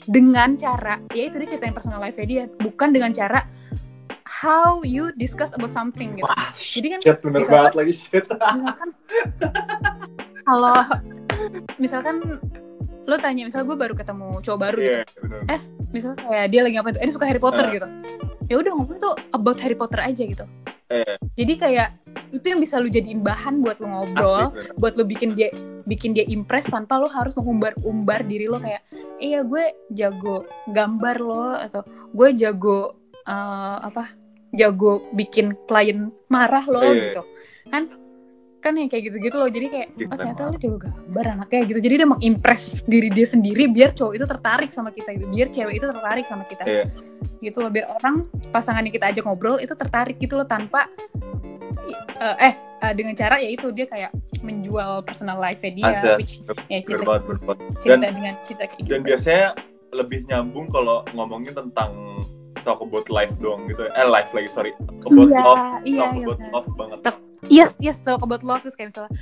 [0.04, 3.44] dengan cara ya itu dia ceritain personal life dia bukan dengan cara
[4.24, 8.24] how you discuss about something gitu Wah, Jadi kan shit bener misalkan- banget lagi shit.
[8.26, 8.88] misalkan
[10.42, 10.74] kalau
[11.76, 12.14] misalkan
[13.04, 15.40] lo tanya misal gue baru ketemu cowok baru gitu Iya, bener.
[15.88, 17.72] misal kayak dia lagi ngapain tuh eh dia suka Harry Potter Ah.
[17.72, 17.86] gitu
[18.48, 20.44] ya udah ngomongin tuh about Harry Potter aja gitu
[20.88, 21.16] Eh.
[21.36, 21.88] jadi kayak
[22.32, 25.52] itu yang bisa lu jadiin bahan buat lo ngobrol Asli, buat lo bikin dia
[25.84, 28.80] bikin dia impress tanpa lo harus mengumbar-umbar diri lo kayak
[29.20, 34.12] iya gue jago gambar lo atau gue jago eh, apa
[34.56, 36.92] jago bikin klien marah lo Iya.
[37.12, 37.22] gitu
[37.68, 37.84] kan
[38.58, 41.94] kan yang kayak gitu-gitu loh jadi kayak oh ternyata lo jago gambar anaknya gitu jadi
[42.02, 45.86] dia mengimpress diri dia sendiri biar cowok itu tertarik sama kita gitu biar cewek itu
[45.86, 46.84] tertarik sama kita Iya.
[47.38, 50.90] gitu loh biar orang pasangan yang kita ajak ngobrol itu tertarik gitu loh tanpa
[52.18, 54.10] eh, eh eh, dengan cara ya itu dia kayak
[54.42, 57.58] menjual personal life dia Asli, which ya cerita, bener banget.
[57.78, 59.46] cerita dengan cerita kayak gitu Dan biasanya
[59.90, 61.90] lebih nyambung kalau ngomongin tentang
[62.62, 63.86] talk about life doang gitu.
[63.88, 64.72] Eh, life lagi, sorry.
[65.00, 65.64] About iya love.
[65.86, 66.52] iya talk iya about benar.
[66.52, 66.98] love banget.
[67.48, 69.12] Yes yes talk about love terus kayak misalnya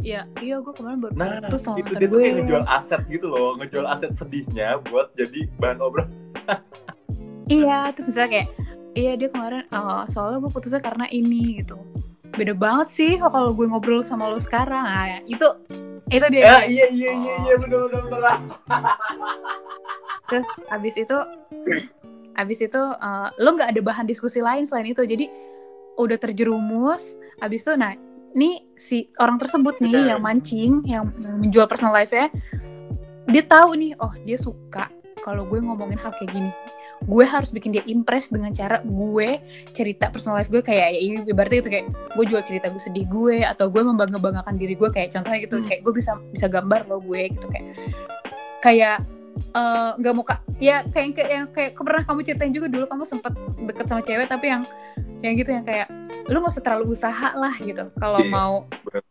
[0.00, 3.02] ya iya gue kemarin baru Nah, putus sama itu dia tuh gue kayak ngejual aset
[3.12, 6.08] gitu loh, ngejual aset sedihnya buat jadi bahan obrolan.
[7.60, 8.48] iya terus misalnya kayak
[8.96, 11.76] iya dia kemarin eh, soalnya gue putusnya karena ini gitu.
[12.32, 15.46] Beda banget sih kalau gue ngobrol sama lo sekarang ah, itu
[16.10, 16.42] itu dia.
[16.42, 18.34] Ya, iya iya iya iya bener bener bener.
[20.32, 21.18] terus abis itu
[22.40, 25.04] abis itu eh, lo nggak ada bahan diskusi lain selain itu.
[25.04, 25.28] Jadi
[26.00, 27.94] udah terjerumus abis itu nah
[28.30, 30.08] nih si orang tersebut nih Benar.
[30.14, 31.04] yang mancing yang,
[31.42, 32.30] menjual personal life ya
[33.26, 34.88] dia tahu nih oh dia suka
[35.20, 36.50] kalau gue ngomongin hal kayak gini
[37.00, 39.40] gue harus bikin dia impress dengan cara gue
[39.72, 43.40] cerita personal life gue kayak ya ibaratnya itu kayak gue jual cerita gue sedih gue
[43.44, 45.66] atau gue membangga banggakan diri gue kayak contohnya gitu Hmm.
[45.68, 47.66] kayak gue bisa bisa gambar lo gue gitu kayak
[48.60, 48.96] kayak
[49.40, 53.04] eh, nggak mau kak ya kayak kayak yang kayak pernah kamu ceritain juga dulu kamu
[53.04, 53.32] sempet
[53.64, 54.62] deket sama cewek tapi yang
[55.20, 55.88] yang gitu yang kayak
[56.28, 58.30] lu nggak usah terlalu usaha lah gitu kalau Iya.
[58.30, 58.52] mau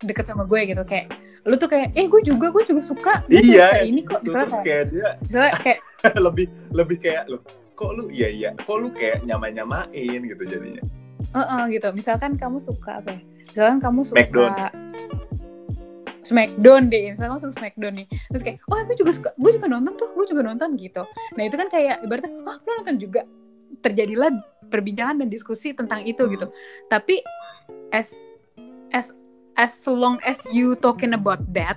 [0.02, 1.12] deket sama gue gitu kayak
[1.44, 4.48] lu tuh kayak eh gue juga gue juga suka gue Iya, suka ini kok misalnya
[4.50, 5.80] kayak, kayak dia misalnya kayak
[6.26, 7.38] lebih lebih kayak lu
[7.76, 10.84] kok lu iya iya kok lu kayak nyamain nyamain gitu jadinya
[11.30, 13.22] eh eh, gitu misalkan kamu suka apa ya
[13.54, 14.52] misalkan kamu suka Smackdown.
[16.24, 18.08] Smackdown misalkan kamu suka Smackdown nih.
[18.32, 21.04] Terus kayak oh gue juga suka gue juga nonton tuh gue juga nonton gitu.
[21.40, 23.22] Nah itu kan kayak ibaratnya oh lu nonton juga?
[23.80, 24.34] Terjadilah
[24.74, 26.50] perbincangan dan diskusi tentang itu gitu.
[26.90, 27.22] Tapi
[27.94, 28.14] as
[28.94, 29.14] as
[29.60, 31.76] as long as you talking about that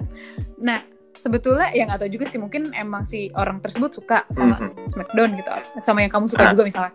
[0.63, 4.87] nah sebetulnya yang atau juga sih mungkin emang si orang tersebut suka sama Mhm.
[4.87, 6.51] Smackdown gitu sama yang kamu suka Ah.
[6.51, 6.93] juga misalnya.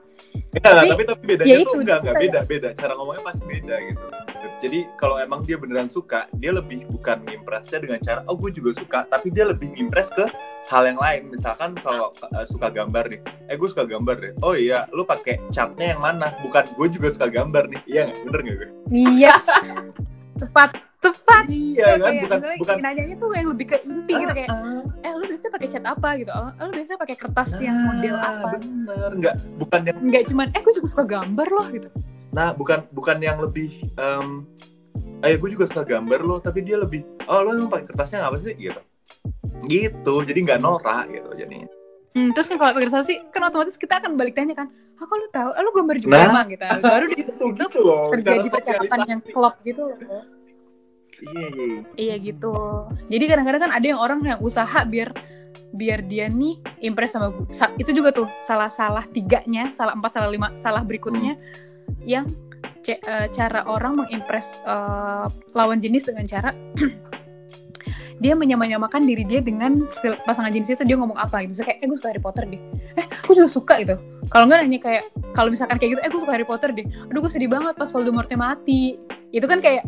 [0.54, 2.70] Enggak, Tapi, tapi tapi bedanya ya tuh itu, enggak itu enggak kayak- beda beda.
[2.76, 4.06] Cara ngomongnya pasti beda gitu.
[4.58, 8.74] Jadi kalau emang dia beneran suka dia lebih bukan ngimpresnya dengan cara oh gue juga
[8.74, 10.26] suka tapi dia lebih ngimpress ke
[10.68, 11.30] hal yang lain.
[11.30, 13.22] Misalkan kalau uh, suka gambar nih.
[13.48, 14.34] Eh gue suka gambar deh.
[14.42, 16.34] Oh iya lu pakai catnya yang mana?
[16.42, 17.82] Bukan gue juga suka gambar nih.
[17.88, 18.70] Iya bener nggak gue?
[18.92, 19.46] Yes
[20.42, 21.44] tepat tepat.
[21.48, 22.00] Iya kan?
[22.02, 25.24] kayak bukan misalnya bukan nanyanya tuh yang lebih ke inti gitu kayak Ah, eh lu
[25.26, 26.10] biasanya pakai cat apa?
[26.18, 26.32] gitu.
[26.32, 28.48] Oh, lu biasanya pakai kertas ah, yang model apa?
[28.58, 29.10] bener.
[29.14, 31.90] Nggak bukan yang nggak cuman eh gue juga suka gambar loh gitu.
[32.28, 34.44] Nah, bukan bukan yang lebih um,
[35.22, 38.38] eh gue juga suka gambar lo, tapi dia lebih oh lo emang pakai kertasnya apa
[38.38, 38.54] sih?
[38.56, 38.82] gitu.
[39.66, 40.14] Gitu.
[40.24, 41.70] Jadi nggak norak gitu jadinya.
[42.14, 43.18] hmm, terus kan kalau pakai kertas sih?
[43.30, 45.50] Kan otomatis kita akan balik tanya kan ah kok lu tahu?
[45.54, 46.26] Ah, lu gambar juga Nah.
[46.34, 46.66] emang gitu.
[46.90, 48.10] Baru gitu, situ gitu loh.
[48.10, 49.98] terjadi percakapan yang klop gitu loh
[51.20, 51.78] Iya, iya.
[51.96, 52.16] iya.
[52.18, 52.54] Gitu.
[53.08, 55.12] Jadi kadang-kadang kan ada yang orang yang usaha biar
[55.68, 60.32] biar dia nih impress sama gu- sa- itu juga tuh salah-salah tiganya salah empat salah
[60.32, 61.36] lima salah berikutnya
[62.02, 62.24] yang
[62.82, 66.56] ce- eh, cara orang mengimpress eh, lawan jenis dengan cara
[68.18, 69.86] dia menyamanyamakan diri dia dengan
[70.26, 71.54] pasangan jenis itu dia ngomong apa gitu.
[71.54, 72.62] Misalnya kayak eh gue suka Harry Potter deh.
[72.96, 73.96] Eh gue juga suka gitu.
[74.28, 76.86] Kalau nggak nanya kayak kalau misalkan kayak gitu eh gue suka Harry Potter deh.
[77.12, 78.98] Aduh gue sedih banget pas Voldemortnya mati.
[79.30, 79.86] Itu kan kayak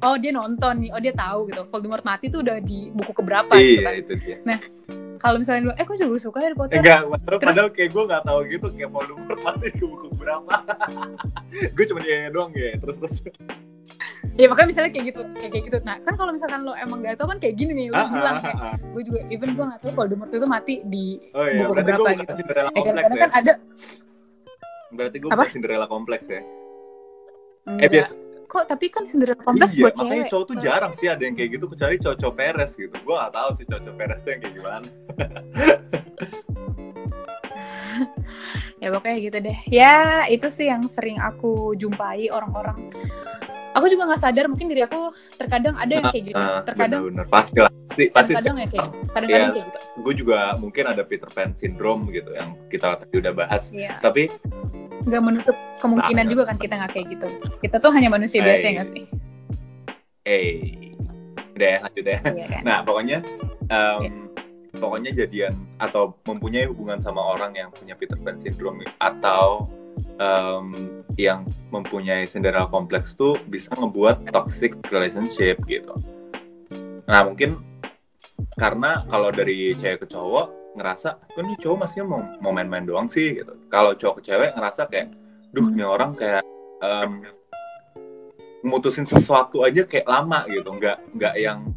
[0.00, 3.52] oh dia nonton nih oh dia tahu gitu Voldemort mati tuh udah di buku keberapa
[3.54, 4.36] gitu Iya, kan itu dia.
[5.16, 8.02] kalau misalnya lu eh gue juga suka Harry Potter Enggak, padahal, Terus- padahal kayak gue
[8.08, 10.52] nggak tahu gitu kayak Voldemort mati ke buku berapa.
[11.76, 12.72] gue cuma iya doang ya.
[12.76, 13.14] Terus terus.
[14.32, 17.20] ya makanya misalnya kayak gitu kayak kayak gitu nah kan kalau misalkan lo emang gak
[17.20, 18.76] tau kan kayak gini nih lo Ah, bilang ah, kayak ah, ah.
[18.80, 21.84] gue juga even gue gak tau Voldemort itu mati di Oh iya, buku bukan
[22.16, 22.32] gitu.
[22.32, 23.20] Cinderella eh, kompleks kadang-kadang ya.
[23.20, 23.52] kan ada
[24.90, 26.40] Berarti gue bukan Cinderella kompleks ya.
[26.40, 26.44] Eh
[27.68, 27.90] enggak.
[27.92, 28.12] biasa.
[28.50, 31.38] Kok tapi kan Cinderella kompleks iya, buat makanya cewek cowok tuh jarang sih ada yang
[31.38, 32.94] kayak gitu kecuali cowok-cowok peres gitu.
[32.98, 34.88] Gue gak tahu sih cowok-cowok peres tuh yang kayak gimana.
[38.80, 39.94] ya pokoknya gitu deh ya
[40.26, 42.88] itu sih yang sering aku jumpai orang-orang
[43.76, 47.28] aku juga nggak sadar mungkin diri aku terkadang ada yang kayak gitu Ah, terkadang bener-bener.
[47.28, 47.70] pasti lah.
[47.90, 48.98] Pasti, pasti kadang ya kayak gitu.
[49.12, 49.52] kadang-kadang Iya.
[49.52, 53.68] kayak gitu gue juga mungkin ada Peter Pan syndrome gitu yang kita tadi udah bahas.
[53.68, 54.00] Iya.
[54.00, 54.32] Tapi
[55.10, 57.26] nggak menutup kemungkinan Nah, juga kan kita nggak kayak gitu
[57.58, 58.74] kita tuh hanya manusia biasa ya Hai.
[58.78, 59.04] nggak sih
[60.24, 60.48] eh
[61.56, 62.18] udah ya, lanjut ya.
[62.32, 63.18] iya kan Nah, pokoknya
[63.68, 64.10] em, Iya.
[64.78, 69.66] pokoknya jadian atau mempunyai hubungan sama orang yang punya Peter Pan syndrome atau
[70.16, 70.64] em,
[71.18, 75.92] yang mempunyai Cinderella complex tuh bisa ngebuat toxic relationship gitu.
[77.04, 77.58] Nah, mungkin
[78.56, 83.10] karena kalau dari cewek ke cowok ngerasa kan ini cowok masih mau mau main-main doang
[83.10, 83.42] sih?
[83.42, 83.52] Gitu.
[83.72, 85.10] Kalau cowok ke cewek ngerasa kayak
[85.50, 85.74] duh Hmm.
[85.74, 86.42] ini orang kayak
[86.80, 87.26] em,
[88.62, 90.70] mutusin sesuatu aja kayak lama gitu.
[90.70, 91.74] Nggak nggak yang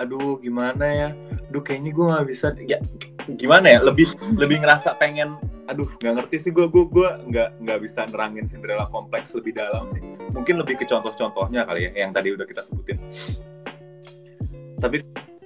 [0.00, 1.08] aduh gimana ya?
[1.50, 2.46] Aduh kayaknya gue nggak bisa.
[2.66, 2.78] Ya
[3.38, 3.80] gimana ya?
[3.84, 5.38] Lebih lebih ngerasa pengen
[5.70, 9.86] aduh nggak ngerti sih gue gue gue nggak nggak bisa nerangin Cinderella kompleks lebih dalam
[9.94, 10.02] sih.
[10.34, 12.98] Mungkin lebih ke contoh-contohnya kali ya yang tadi udah kita sebutin.
[14.82, 14.98] Tapi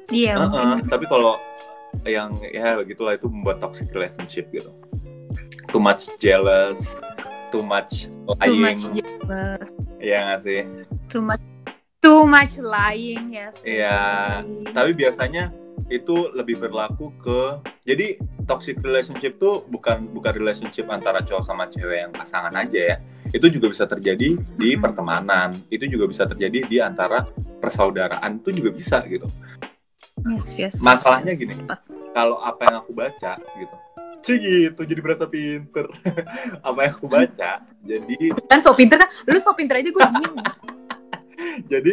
[0.08, 0.88] iya uh-uh, mungkin.
[0.88, 1.36] tapi kalau
[2.02, 4.74] yang ya begitulah itu membuat toxic relationship gitu.
[5.70, 6.94] Too much jealous
[7.54, 8.58] too much too lying.
[8.58, 9.68] much jealous,
[10.02, 10.60] ya nggak sih?
[11.06, 11.42] Too much
[12.02, 14.42] too much lying yes Iya,
[14.74, 15.54] tapi biasanya
[15.86, 17.40] itu lebih berlaku ke
[17.84, 22.96] jadi toxic relationship tuh bukan bukan relationship antara cowok sama cewek yang pasangan aja ya.
[23.30, 24.82] Itu juga bisa terjadi di Hmm.
[24.82, 25.62] pertemanan.
[25.70, 27.24] Itu juga bisa terjadi di antara
[27.60, 28.40] persaudaraan.
[28.42, 29.28] Itu juga bisa gitu
[30.32, 31.40] yes, yes, Masalahnya yes.
[31.44, 31.54] gini.
[32.16, 33.76] kalau apa yang aku baca gitu
[34.24, 35.84] Cih gitu jadi berasa pinter.
[36.64, 38.16] Apa yang aku baca jadi
[38.48, 39.08] kan so pinter kan?
[39.28, 40.34] Lu so pinter aja gue diem.
[41.70, 41.92] Jadi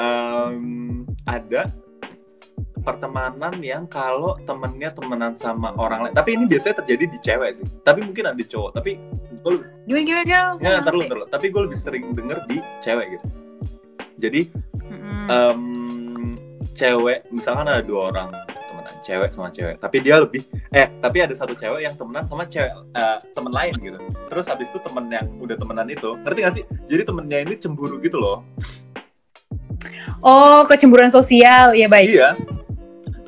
[0.00, 1.68] em, ada
[2.80, 7.66] pertemanan yang kalau temennya temenan sama orang lain tapi ini biasanya terjadi di cewek sih
[7.84, 8.96] tapi mungkin ada di cowok tapi
[9.44, 9.52] gue
[9.84, 10.56] gimana gimana gimana?
[10.56, 13.26] Nggak terlalu terlalu tapi gue lebih sering denger di cewek gitu.
[14.18, 14.40] Jadi
[14.88, 15.26] Mm-mm.
[15.28, 15.60] em,
[16.78, 18.30] cewek misalkan ada dua orang
[18.70, 19.82] temenan cewek sama cewek.
[19.82, 23.74] Tapi dia lebih eh tapi ada satu cewek yang temenan sama cewek eh, temen lain
[23.82, 23.98] gitu.
[24.30, 26.64] Terus habis itu temen yang udah temenan itu ngerti gak sih?
[26.86, 28.46] Jadi temennya ini cemburu gitu loh.
[30.18, 32.10] Oh, kecemburuan sosial, ya baik.
[32.10, 32.34] Iya.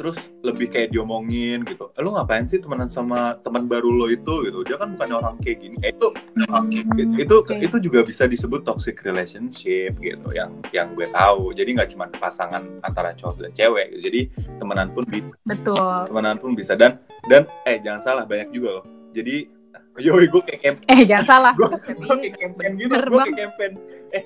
[0.00, 1.92] Terus lebih kayak diomongin gitu.
[1.92, 4.64] Eh, lu ngapain sih temenan sama teman baru lo itu gitu?
[4.64, 5.76] Dia kan bukan orang kayak gini.
[5.78, 6.08] Eh, itu
[6.40, 6.72] Hmm,
[7.14, 7.52] itu oke.
[7.54, 11.52] itu juga bisa disebut toxic relationship gitu yang yang gue tahu.
[11.52, 13.92] Jadi nggak cuma pasangan antara cowok dan cewek.
[13.92, 14.00] gitu.
[14.02, 14.20] Jadi
[14.56, 15.96] temenan pun bisa, Betul.
[16.08, 16.96] temenan pun bisa dan
[17.28, 18.84] dan eh jangan salah banyak juga loh.
[19.12, 19.52] Jadi
[20.00, 21.52] yoi gue kayak camp- Eh, jangan salah.
[21.52, 23.72] gue kayak campaign gitu gue kayak campaign
[24.10, 24.24] eh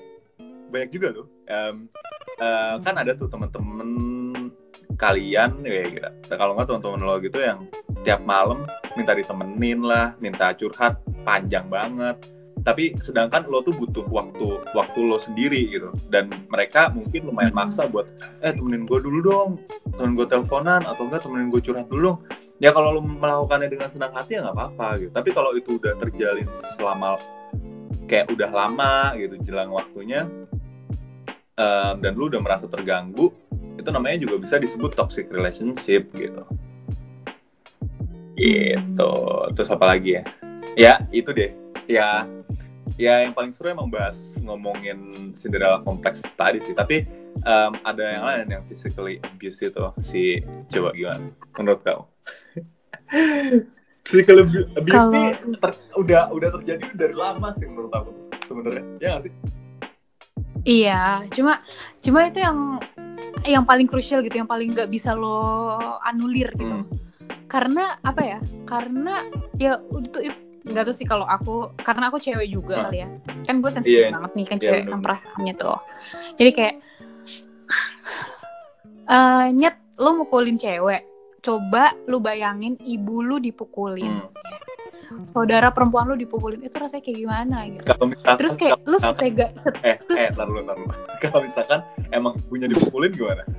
[0.65, 1.85] banyak juga loh Em,
[2.37, 3.89] eh, kan ada tuh temen-temen
[4.95, 7.67] kalian ya gitu kalau nggak teman-teman lo gitu yang
[8.03, 8.63] tiap malam
[8.95, 12.15] minta ditemenin lah minta curhat panjang banget.
[12.65, 15.93] Tapi sedangkan lo tuh butuh waktu waktu lo sendiri gitu.
[16.09, 17.69] Dan mereka mungkin lumayan Hmm.
[17.69, 18.09] maksa buat
[18.41, 19.49] eh temenin gue dulu dong.
[19.93, 22.19] Temenin gue teleponan atau enggak temenin gue curhat dulu dong.
[22.57, 25.11] Ya kalau lo melakukannya dengan senang hati ya nggak apa-apa gitu.
[25.13, 27.21] Tapi kalau itu udah terjalin selama
[28.09, 30.29] kayak udah lama gitu jelang waktunya
[31.57, 33.33] em, dan lu udah merasa terganggu
[33.75, 36.43] itu namanya juga bisa disebut toxic relationship gitu.
[38.35, 39.11] Gitu.
[39.55, 40.23] Terus apa lagi ya?
[40.75, 41.51] Ya itu deh.
[41.87, 42.27] Ya
[42.95, 46.75] ya yang paling seru emang bahas ngomongin Cinderella kompleks tadi sih.
[46.75, 47.07] Tapi
[47.39, 49.85] em, ada yang lain yang physically abuse itu.
[50.03, 51.31] Si coba gimana?
[51.59, 52.03] Menurut kamu?
[54.05, 58.11] Physical abu- abuse Kalau- ini ter- udah udah terjadi dari lama sih menurut aku
[58.45, 58.83] sebenarnya.
[59.01, 59.33] Ya nggak sih?
[60.65, 61.61] Iya, cuma
[62.01, 62.81] cuma itu yang
[63.43, 66.71] yang paling krusial gitu, yang paling nggak bisa lo anulir gitu.
[66.81, 66.87] Hmm.
[67.45, 68.39] Karena apa ya?
[68.63, 69.27] Karena
[69.59, 70.31] ya itu-
[70.65, 73.09] nggak tahu sih kalau aku karena aku cewek juga kali ya.
[73.45, 74.15] Kan gue sensitif Iya.
[74.17, 75.79] banget nih kan Iya, cewek kan perasaannya tuh.
[76.41, 76.75] Jadi kayak
[79.13, 81.05] eh nyet lo mukulin cewek.
[81.45, 84.25] Coba lu bayangin ibu lu dipukulin.
[84.25, 84.33] Hmm.
[85.25, 87.83] Saudara perempuan lu dipukulin itu rasanya kayak gimana gitu.
[87.85, 90.61] kalau misalkan Terus kayak lu kalau- setega set- eh terus- eh ntar dulu
[91.23, 93.43] kalau misalkan emang ibunya dipukulin gimana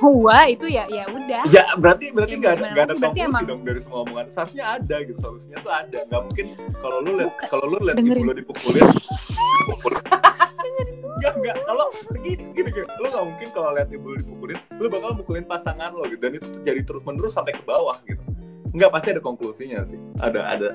[0.00, 1.42] gua itu ya ya udah.
[1.46, 2.94] ya berarti berarti Ya, nggak ada gimana nggak ada?
[2.94, 6.46] Berarti konklusi emang- dong dari semua omongan seharusnya ada gitu solusinya tuh ada nggak mungkin
[6.78, 7.46] kalau lu Bukan.
[7.46, 8.16] kalau lu Dengerin.
[8.18, 8.84] ibu lu dipukulin
[9.60, 10.00] dipukulin
[11.20, 11.56] Enggak, enggak.
[11.60, 12.88] Kalau gini, gini, gini.
[12.96, 16.16] Lu nggak mungkin kalau lihat ibu lu dipukulin, lu bakal mukulin pasangan lo gitu.
[16.18, 18.24] Dan itu terjadi terus menerus sampai ke bawah gitu.
[18.70, 19.98] Enggak, pasti ada konklusinya sih.
[20.22, 20.68] Ada, ada.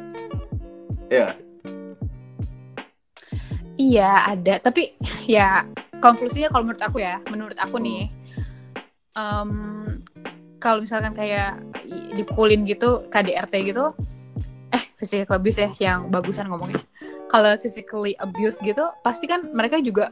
[1.07, 1.37] Ya?
[3.75, 4.95] Iya ada, tapi
[5.27, 5.67] ya
[5.99, 8.07] konklusinya kalau menurut aku ya, menurut aku nih,
[9.19, 9.51] em,
[10.63, 11.59] kalau misalkan kayak
[12.15, 13.91] dipukulin gitu, KDRT gitu,
[14.71, 16.79] eh physical abuse ya, yang bagusan ngomongnya.
[17.27, 20.07] Kalau physically abuse gitu, pasti kan mereka juga,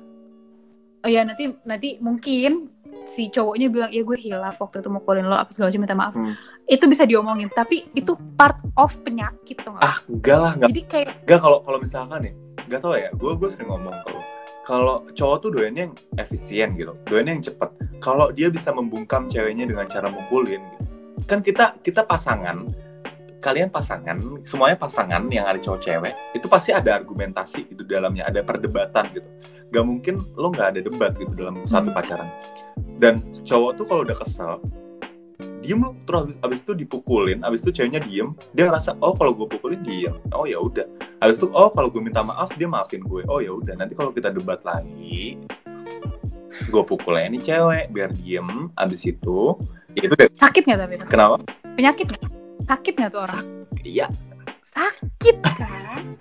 [1.07, 2.67] oh ya nanti nanti mungkin
[3.05, 6.15] si cowoknya bilang ya gue hilaf waktu itu mukulin lo apa segala macam minta maaf.
[6.15, 6.33] Hmm.
[6.67, 9.75] Itu bisa diomongin, tapi itu part of penyakit tuh?
[9.83, 10.69] Ah, enggak lah, enggak.
[10.71, 12.33] Jadi kayak Enggak kalau kalau misalkan nih,
[12.67, 13.09] enggak tau ya.
[13.15, 14.21] Gue gue sering ngomong kalau
[14.63, 17.69] kalau cowok tuh doyannya yang efisien gitu, doyannya yang cepet.
[17.99, 20.83] Kalau dia bisa membungkam ceweknya dengan cara mukulin, gitu.
[21.27, 22.71] kan kita kita pasangan,
[23.43, 28.39] kalian pasangan, semuanya pasangan yang ada cowok cewek, itu pasti ada argumentasi itu dalamnya, ada
[28.39, 29.27] perdebatan gitu.
[29.73, 31.97] Gak mungkin lo nggak ada debat gitu dalam satu Hmm.
[31.97, 32.29] pacaran.
[33.01, 34.61] Dan cowok tuh kalau udah kesel,
[35.59, 39.33] diem lo terus abis, abis itu dipukulin, abis itu ceweknya diem, dia ngerasa oh kalau
[39.33, 40.85] gue pukulin diem, oh ya udah.
[41.19, 43.25] Habis itu oh kalau gue minta maaf dia maafin gue.
[43.25, 45.41] Oh ya udah nanti kalau kita debat lagi
[46.69, 49.57] gue pukul nih cewek biar diem abis itu
[49.97, 51.35] itu deh sakit nggak tapi kenapa
[51.73, 52.23] Penyakit nggak?
[52.69, 53.45] Sakit nggak tuh orang?
[53.81, 54.05] iya
[54.61, 56.13] sakit kan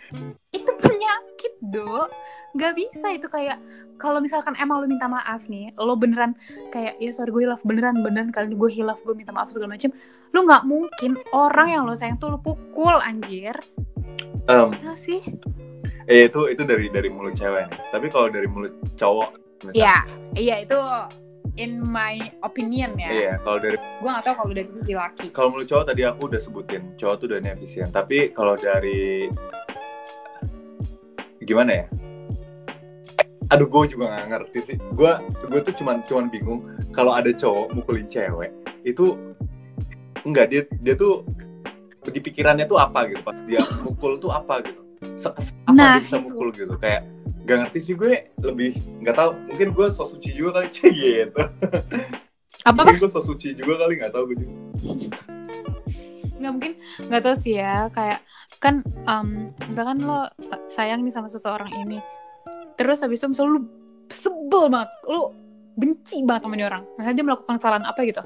[0.51, 0.72] itu
[1.03, 2.07] penyakit do
[2.53, 3.59] nggak bisa itu kayak
[3.99, 6.37] kalau misalkan emang lo minta maaf nih lo beneran
[6.71, 9.75] kayak ya sorry gue hilaf beneran beneran kali ini gue hilaf gue minta maaf segala
[9.75, 9.91] macem
[10.31, 13.57] lo nggak mungkin orang yang lo sayang tuh lo pukul anjir.
[14.51, 15.23] Em, ya sih.
[16.11, 17.79] Eh, itu itu dari dari mulut cewek nih.
[17.95, 19.31] Tapi kalau dari mulut cowok
[19.71, 19.97] misalnya, ya
[20.35, 20.79] iya itu
[21.57, 23.09] in my opinion ya.
[23.09, 25.31] Iya kalau dari gue nggak tahu kalau dari sisi laki.
[25.31, 27.89] Kalau mulut cowok tadi aku udah sebutin cowok tuh udah efisien.
[27.95, 29.31] Tapi kalau dari
[31.45, 31.87] gimana ya?
[33.51, 34.77] Aduh gue juga nggak ngerti sih.
[34.97, 35.13] Gue
[35.45, 38.49] gue tuh cuman cuman bingung kalau ada cowok mukulin cewek
[38.83, 39.15] itu
[40.25, 41.23] enggak dia dia tuh
[42.03, 44.81] di pikirannya tuh apa gitu pas dia mukul tuh apa gitu?
[45.21, 46.25] Sekes apa Nah, dia bisa itu.
[46.27, 46.75] mukul gitu?
[46.81, 47.05] Kayak
[47.43, 50.91] gak ngerti sih gue lebih nggak tahu mungkin gue so suci juga kali cie
[51.29, 51.43] gitu.
[52.63, 54.55] Apa mungkin gue so suci juga kali nggak tahu gue juga.
[56.41, 56.73] Nggak mungkin
[57.07, 58.23] nggak tahu sih ya kayak
[58.63, 61.99] kan em, misalkan lo sa- sayang nih sama seseorang ini
[62.79, 63.61] terus habis itu misalnya lu
[64.07, 65.35] sebel banget lu
[65.75, 68.23] benci banget sama orang misalnya dia melakukan kesalahan apa gitu.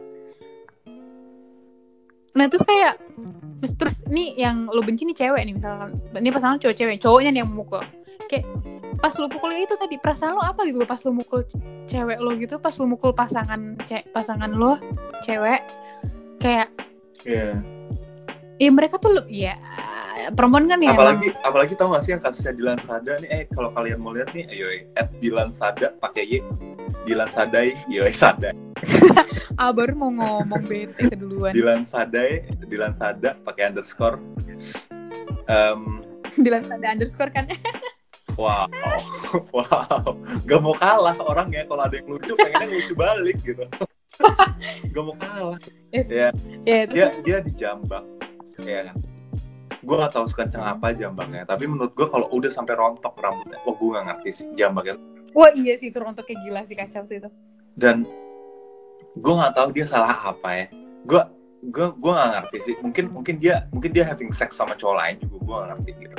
[2.36, 3.00] Nah terus kayak
[3.80, 7.40] terus, nih yang lo benci nih cewek nih misalkan ini pasangan cowok cewek cowoknya nih
[7.40, 7.80] yang memukul.
[8.28, 8.44] Kayak
[9.00, 11.44] pas lu pukul ya itu tadi perasaan lo apa gitu pas lu mukul
[11.88, 14.80] cewek lo gitu pas lu mukul pasangan ce pasangan lo
[15.24, 15.60] cewek
[16.40, 16.68] kayak
[18.56, 18.68] Iya.
[18.68, 19.54] ya mereka tuh ya
[20.32, 20.96] perempuan kan ya.
[20.96, 24.32] Apalagi apalagi tau gak sih yang kasusnya Dilan Sada nih eh kalau kalian mau lihat
[24.32, 26.40] nih ayo eh, at Dilan Sada pakai Y.
[27.06, 28.50] Dilan Sadai yo Sada.
[28.50, 29.26] Emang,
[29.62, 31.52] ah baru mau ngomong bete keduluan.
[31.54, 34.18] Dilan Sadai Dilan Sada pakai underscore.
[35.46, 36.02] Em,
[36.44, 37.46] bilang ada underscore kan?
[38.36, 38.68] Wow
[39.48, 40.12] wow.
[40.44, 43.64] Gak mau kalah orangnya kalau ada yang lucu pengennya lucu balik gitu.
[44.92, 45.56] Gak mau kalah.
[45.88, 46.12] Yes.
[46.12, 46.28] ya.
[46.68, 48.04] Ya dia terus dia dijambak
[48.62, 48.96] ya kan
[49.86, 53.74] gue gak tahu sekencang apa jambaknya tapi menurut gue kalau udah sampai rontok rambutnya wah
[53.76, 54.98] gue gak ngerti sih jambaknya
[55.36, 57.28] wah iya sih itu rontoknya gila sih kacau sih itu.
[57.76, 58.08] Dan
[59.20, 60.66] gue nggak tahu dia salah apa ya.
[61.04, 61.22] Gue
[61.68, 62.74] gue gue nggak ngerti sih.
[62.80, 66.16] Mungkin mungkin dia mungkin dia having sex sama cowok lain juga gue nggak ngerti gitu.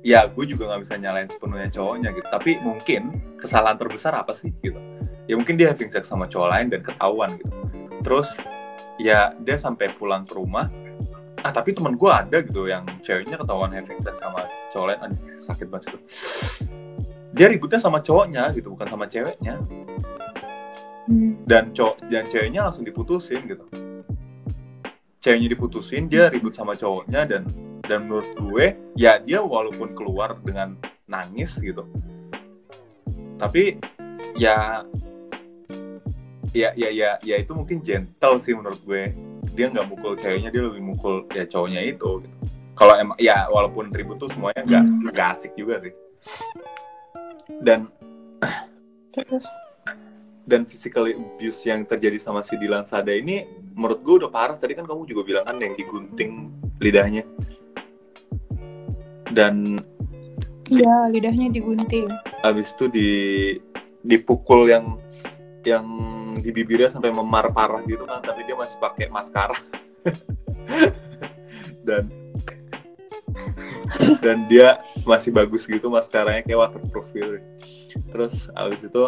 [0.00, 2.28] Ya gue juga nggak bisa nyalain sepenuhnya cowoknya gitu.
[2.28, 3.02] Tapi mungkin
[3.40, 4.76] kesalahan terbesar apa sih gitu?
[5.24, 7.52] Ya mungkin dia having sex sama cowok lain dan ketahuan gitu.
[8.04, 8.28] Terus
[9.00, 10.68] ya dia sampai pulang ke rumah
[11.40, 14.98] ah tapi temen gue ada gitu yang ceweknya ketahuan having sex sama cowok lain.
[15.00, 15.98] Anjing sakit banget itu.
[17.32, 19.56] Dia ributnya sama cowoknya gitu bukan sama ceweknya.
[21.10, 21.34] Hmm.
[21.42, 23.66] dan cowok dan ceweknya langsung diputusin gitu.
[25.18, 27.42] Ceweknya diputusin dia ribut sama cowoknya dan
[27.82, 30.78] dan menurut gue ya dia walaupun keluar dengan
[31.10, 31.82] nangis gitu.
[33.40, 33.80] Tapi
[34.38, 34.86] ya
[36.54, 39.10] ya ya ya ya itu mungkin gentle sih menurut gue
[39.54, 42.36] dia nggak mukul ceweknya dia lebih mukul ya cowoknya itu gitu.
[42.78, 45.02] Kalau emang ya walaupun ribut tuh semuanya nggak Hmm.
[45.12, 45.94] nggak asik juga sih.
[47.60, 47.90] Dan
[49.12, 49.44] terus?
[50.48, 53.44] Dan physical abuse yang terjadi sama si Dilan Sada ini
[53.76, 54.56] menurut gue udah parah.
[54.56, 57.22] Tadi kan kamu juga bilang kan yang digunting lidahnya.
[59.30, 59.78] Dan
[60.72, 62.08] iya lidahnya digunting.
[62.40, 63.10] habis itu di
[64.02, 64.96] dipukul yang
[65.62, 65.84] yang
[66.40, 69.56] di bibirnya sampai memar parah gitu kan tapi dia masih pakai maskara
[71.88, 72.08] dan
[74.20, 77.38] dan dia masih bagus gitu maskaranya kayak waterproof gitu
[78.10, 79.04] terus habis itu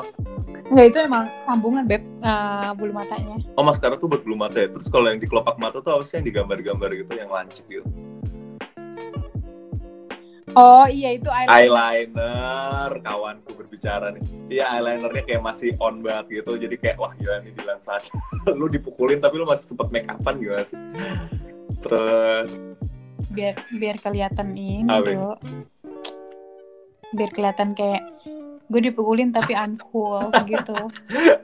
[0.72, 4.72] Enggak itu emang sambungan beb eh, bulu matanya Oh maskara tuh buat bulu mata ya.
[4.72, 7.84] Terus kalau yang di kelopak mata tuh harusnya yang digambar-gambar gitu, yang lancip gitu.
[10.56, 14.24] Oh iya itu eyeliner Eyeliner, kawanku berbicara nih.
[14.48, 16.56] Iya eyelinernya kayak masih on banget gitu.
[16.56, 18.08] Jadi kayak wah gila nih Dilan saat
[18.58, 20.78] lu dipukulin tapi lu masih sempet make upan gimana sih?
[21.82, 22.50] Terus
[23.32, 24.84] biar biar kelihatan ini?
[24.88, 25.38] Dok.
[27.12, 28.08] biar kelihatan kayak
[28.72, 30.72] gue dipukulin tapi uncool gitu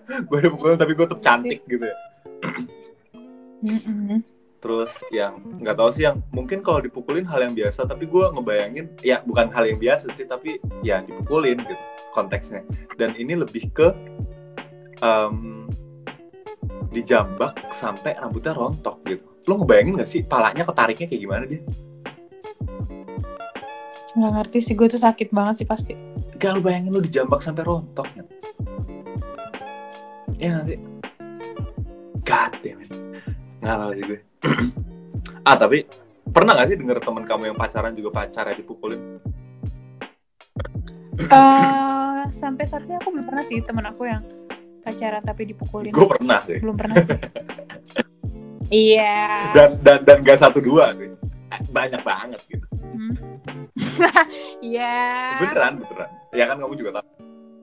[0.08, 1.96] gue dipukulin tapi gue tetap cantik gitu ya.
[3.68, 4.24] Mm-mm.
[4.58, 8.86] Terus yang nggak tahu sih yang mungkin kalau dipukulin hal yang biasa tapi gue ngebayangin
[9.06, 12.66] ya bukan hal yang biasa sih tapi ya dipukulin gitu konteksnya.
[12.98, 13.94] Dan ini lebih ke
[14.98, 15.70] em,
[16.90, 19.24] dijambak sampai rambutnya rontok gitu.
[19.46, 21.62] Lo ngebayangin gak sih palanya ketariknya kayak gimana dia?
[24.18, 25.94] nggak ngerti sih gue tuh sakit banget sih pasti
[26.38, 28.22] Gak lo bayangin lo dijambak sampai rontok ya.
[30.38, 30.78] Iya gak sih?
[32.22, 32.90] God damn it.
[33.58, 34.20] Ngalah sih gue.
[35.42, 35.84] Ah tapi
[36.28, 39.00] pernah gak sih denger temen kamu yang pacaran juga pacarnya dipukulin?
[41.18, 41.80] Eh,
[42.30, 44.22] sampai saat ini aku belum pernah sih teman aku yang
[44.80, 46.58] pacaran tapi dipukulin Gue pernah sih.
[46.58, 47.18] belum pernah sih
[48.70, 51.10] iya Dan dan dan gak satu dua sih.
[51.68, 52.66] Banyak banget gitu.
[52.70, 53.14] Hmm.
[54.62, 56.10] iya Beneran beneran.
[56.30, 57.06] Ya kan kamu juga tahu.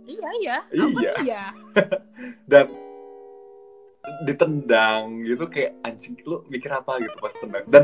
[0.06, 1.12] iya iya Iya.
[1.24, 1.44] iya
[2.52, 2.66] Dan
[4.26, 7.66] ditendang gitu kayak anjing lu mikir apa gitu pas tendang?
[7.70, 7.84] Dan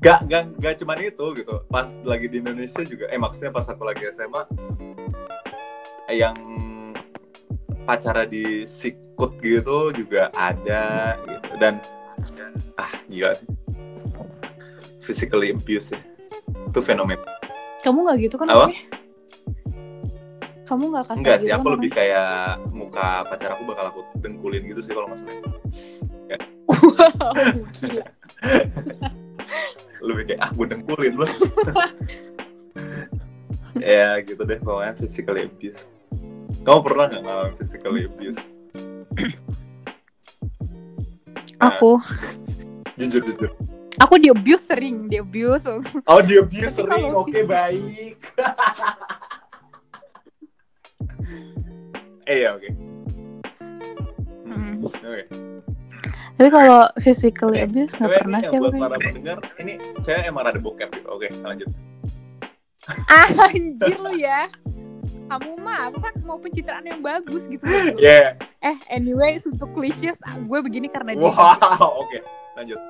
[0.00, 3.82] gak gak gak cuman itu gitu pas lagi di Indonesia juga eh maksudnya pas aku
[3.84, 4.42] lagi SMA
[6.10, 6.34] yang
[7.86, 11.82] pacara di sikut gitu juga ada gitu dan
[12.78, 13.34] ah gila
[15.02, 16.00] physically abuse ya
[16.70, 17.22] itu fenomena
[17.82, 18.70] kamu nggak gitu kan Apa?
[20.70, 22.30] Kamu nggak kasar enggak sih aku kan lebih kayak
[22.70, 25.58] muka pacar aku bakal aku dengkulin gitu sih kalau nggak salah orangnya?
[27.74, 28.04] Gila.
[30.06, 31.26] lebih kayak ah gue dengkulin lu.
[33.78, 35.86] Ya gitu deh pokoknya physically abuse.
[36.66, 38.40] Kamu pernah nggak ngalamin physically abuse?
[41.70, 42.02] Aku?
[42.98, 43.50] Jujur jujur.
[44.02, 45.64] Aku di abuse sering di abuse.
[46.04, 48.18] Oh di abuse sering oke fisik- baik
[52.30, 52.70] eh ya oke
[54.50, 54.82] Mm.
[54.82, 55.22] oke
[56.34, 60.42] tapi kalau physically Oke, abuse nggak pernah ini sih buat para pendengar ini cewek emang
[60.46, 61.68] rada bokep gitu oke lanjut
[63.06, 64.50] Ah, anjir lu ya
[65.30, 67.62] kamu mah aku kan mau pencitraan yang bagus gitu
[67.94, 68.34] Yeah.
[68.66, 72.18] eh anyway untuk cliches gue begini karena dia Wow, oke.
[72.58, 72.80] Lanjut.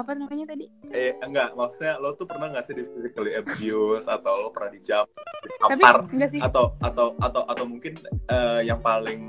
[0.00, 4.42] Apa namanya tadi Eh, enggak, maksudnya lo tuh pernah nggak sih di physically abuse atau
[4.42, 5.04] lo pernah dijam,
[5.44, 6.08] ditampar
[6.40, 9.22] atau atau atau atau mungkin eh, yang paling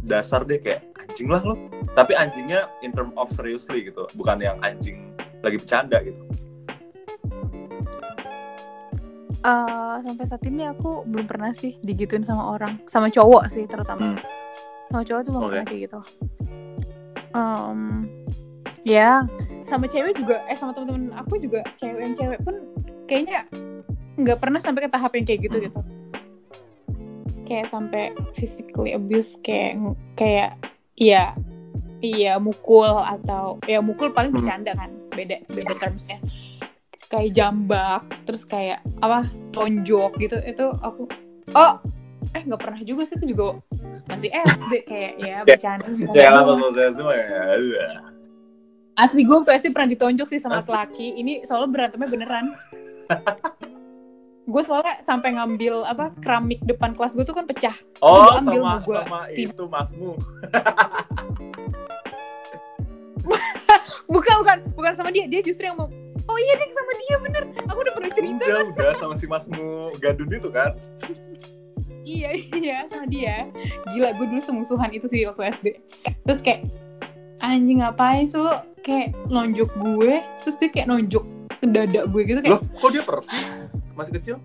[0.00, 1.58] dasar deh kayak anjing lah lo.
[1.92, 5.12] Tapi anjingnya in term of seriously gitu, bukan yang anjing
[5.42, 6.22] lagi bercanda gitu.
[9.44, 14.16] Eh, sampai saat ini aku belum pernah sih digituin sama orang sama cowok sih terutama
[14.16, 14.18] Hmm.
[14.88, 15.50] sama cowok tuh belum Oke.
[15.52, 16.00] pernah kayak gitu
[17.34, 17.80] Em,
[18.88, 19.26] ya
[19.64, 22.54] sama cewek juga eh sama temen-temen aku juga cewek yang cewek pun
[23.08, 23.48] kayaknya
[24.14, 25.80] nggak pernah sampai ke tahap yang kayak gitu gitu
[27.44, 29.76] kayak sampai physically abuse kayak
[30.16, 30.56] kayak
[30.96, 31.36] iya
[32.00, 34.40] iya mukul atau ya mukul paling Hmm.
[34.40, 36.18] bercanda kan beda beda termsnya
[37.12, 41.06] kayak jambak terus kayak apa tonjok gitu itu aku
[41.54, 41.78] oh
[42.34, 43.60] eh nggak pernah juga sih itu juga
[44.08, 48.13] masih SD kayak ya bercanda Ya mah ya.
[48.94, 50.70] Asli gue waktu SD pernah ditonjok sih sama Asli?
[50.70, 51.06] laki.
[51.18, 52.54] Ini soalnya berantemnya beneran.
[54.44, 57.74] Gue soalnya sampai ngambil apa keramik depan kelas gue tuh kan pecah.
[57.98, 58.96] Oh, Gua ambil, sama gua.
[59.02, 60.12] sama itu masmu.
[64.12, 65.24] bukan bukan bukan sama dia.
[65.26, 65.88] Dia justru yang mau
[66.24, 67.42] oh iya deh sama dia bener.
[67.66, 70.76] Aku udah pernah cerita Enggak, udah sama si masmu gadun itu kan.
[72.04, 73.48] iya iya sama dia.
[73.90, 75.66] Gila gue dulu semusuhan itu sih waktu SD
[76.24, 76.68] terus kayak
[77.40, 80.12] anjing ngapain sih lo kayak nonjok gue
[80.44, 81.24] terus dia kayak nonjok
[81.56, 83.38] ke dada gue gitu kayak Loh, kok dia pervi?
[83.96, 84.36] Masih kecil?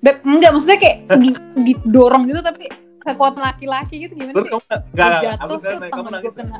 [0.00, 1.30] Beb, enggak maksudnya kayak di,
[1.60, 2.72] didorong gitu tapi
[3.04, 6.58] kekuatan laki-laki gitu gimana Terus sih kamu enggak, jatuh kamu tangan gue kena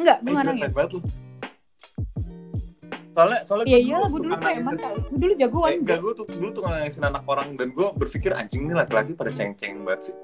[0.00, 0.72] enggak gue gak nangis.
[3.10, 6.48] Soalnya soalnya iyalah gue dulu preman kali gue dulu jagoan Eh, enggak, gue tuh dulu
[6.52, 10.16] tuh nangisin anak orang dan gue berpikir anjing nih laki-laki pada ceng-ceng banget sih.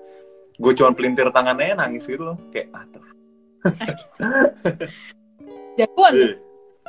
[0.57, 3.16] Gue cuma pelintir tangannya nangis gitu loh, kayak ah tuh.
[5.79, 6.13] jagoan.
[6.15, 6.35] Eh,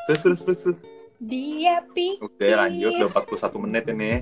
[0.07, 0.79] Terus terus terus terus.
[1.17, 4.13] dia pikir Udah lanjut udah 41 menit ini.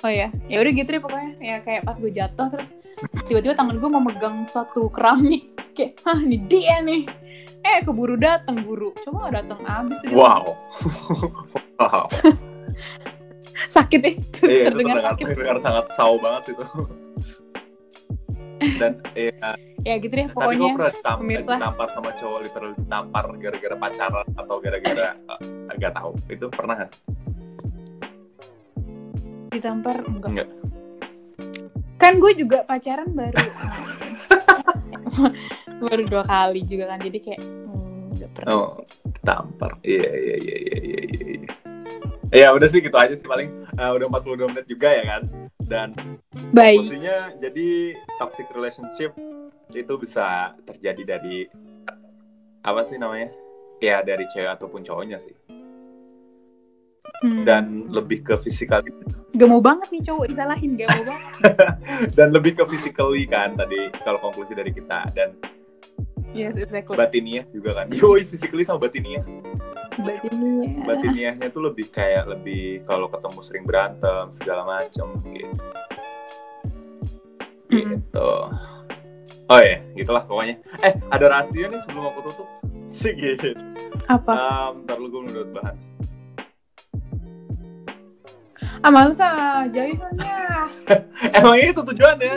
[0.00, 2.74] oh ya ya udah gitu deh pokoknya ya kayak pas gue jatuh terus
[3.30, 5.46] tiba-tiba tangan gue mau megang suatu keramik
[5.78, 7.06] kayak hah ini dia nih
[7.62, 10.10] eh keburu datang guru coba gak datang abis tuh.
[10.10, 10.58] Wow.
[11.78, 12.10] wow.
[13.70, 16.64] sakit ya Iya, itu terdengar terdengar, sakit terdengar sangat saw banget itu.
[18.78, 19.50] Dan iya,
[19.82, 21.52] ya gitu deh tapi gue pokoknya pernah ditampar, pemirsa.
[21.56, 25.40] ditampar sama cowok literal ditampar gara-gara pacaran atau gara-gara eh,
[25.74, 26.10] nggak tahu.
[26.28, 27.00] Itu pernah sih?
[29.48, 30.48] ditampar enggak Enggak.
[31.98, 33.36] kan gue juga pacaran baru
[35.78, 38.86] baru dua kali juga kan jadi kayak hmm, nggak pernah Oh, sih.
[39.12, 39.70] ditampar.
[39.82, 41.00] Iya, iya, iya, iya, iya,
[41.36, 41.50] iya.
[42.32, 45.22] Ya udah sih gitu aja sih paling Eh, udah 42 menit juga ya kan.
[45.60, 45.88] Dan
[46.52, 47.68] baik Maksudnya jadi
[48.20, 49.16] toxic relationship
[49.72, 51.48] itu bisa terjadi dari
[52.62, 53.32] apa sih namanya?
[53.82, 55.34] Ya dari cewek ataupun cowoknya sih.
[57.22, 57.42] Hmm.
[57.42, 58.84] Dan lebih ke physical
[59.48, 61.56] mau banget nih cowok disalahin mau banget
[62.18, 65.32] dan lebih ke physically kan tadi kalau konklusi dari kita dan
[66.36, 67.86] yes exactly batiniah juga kan.
[67.96, 69.24] Yoi physically sama batiniah.
[69.92, 75.56] batinnya Batiniahnya tuh lebih kayak lebih kalau ketemu sering berantem segala macem gitu.
[77.72, 77.96] Hmm.
[77.96, 78.30] Gitu.
[79.48, 80.60] Oh ya, gitulah pokoknya.
[80.80, 82.48] Eh, ada rahasia nih sebelum aku tutup.
[82.92, 83.56] Sih gitu.
[84.06, 85.76] apa Um, ntar lu gue menurut bahan.
[88.82, 90.66] ah males ah Jaisonnya
[91.38, 92.34] Emang itu tujuannya?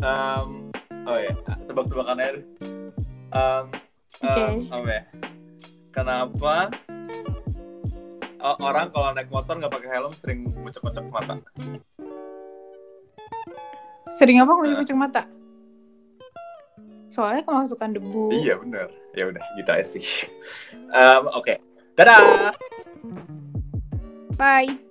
[0.00, 0.68] Um,
[1.04, 1.32] oh ya,
[1.66, 2.30] tebak-tebakan aja.
[2.36, 2.44] deh.
[3.30, 3.64] Um,
[4.20, 4.42] Oke.
[4.44, 5.02] um, apa ya?
[5.90, 6.54] Kenapa
[8.40, 11.34] o- orang kalau naik motor nggak pakai helm sering ngecek-ngecek mata?
[14.18, 14.56] Sering apa Nah.
[14.58, 15.22] kulit kucing mata
[17.10, 18.86] soalnya kemasukan debu Iya bener.
[19.10, 20.06] Ya udah, gitu aja sih.
[20.90, 21.58] Um, Oke,
[21.94, 22.50] dadah.
[24.34, 24.89] bye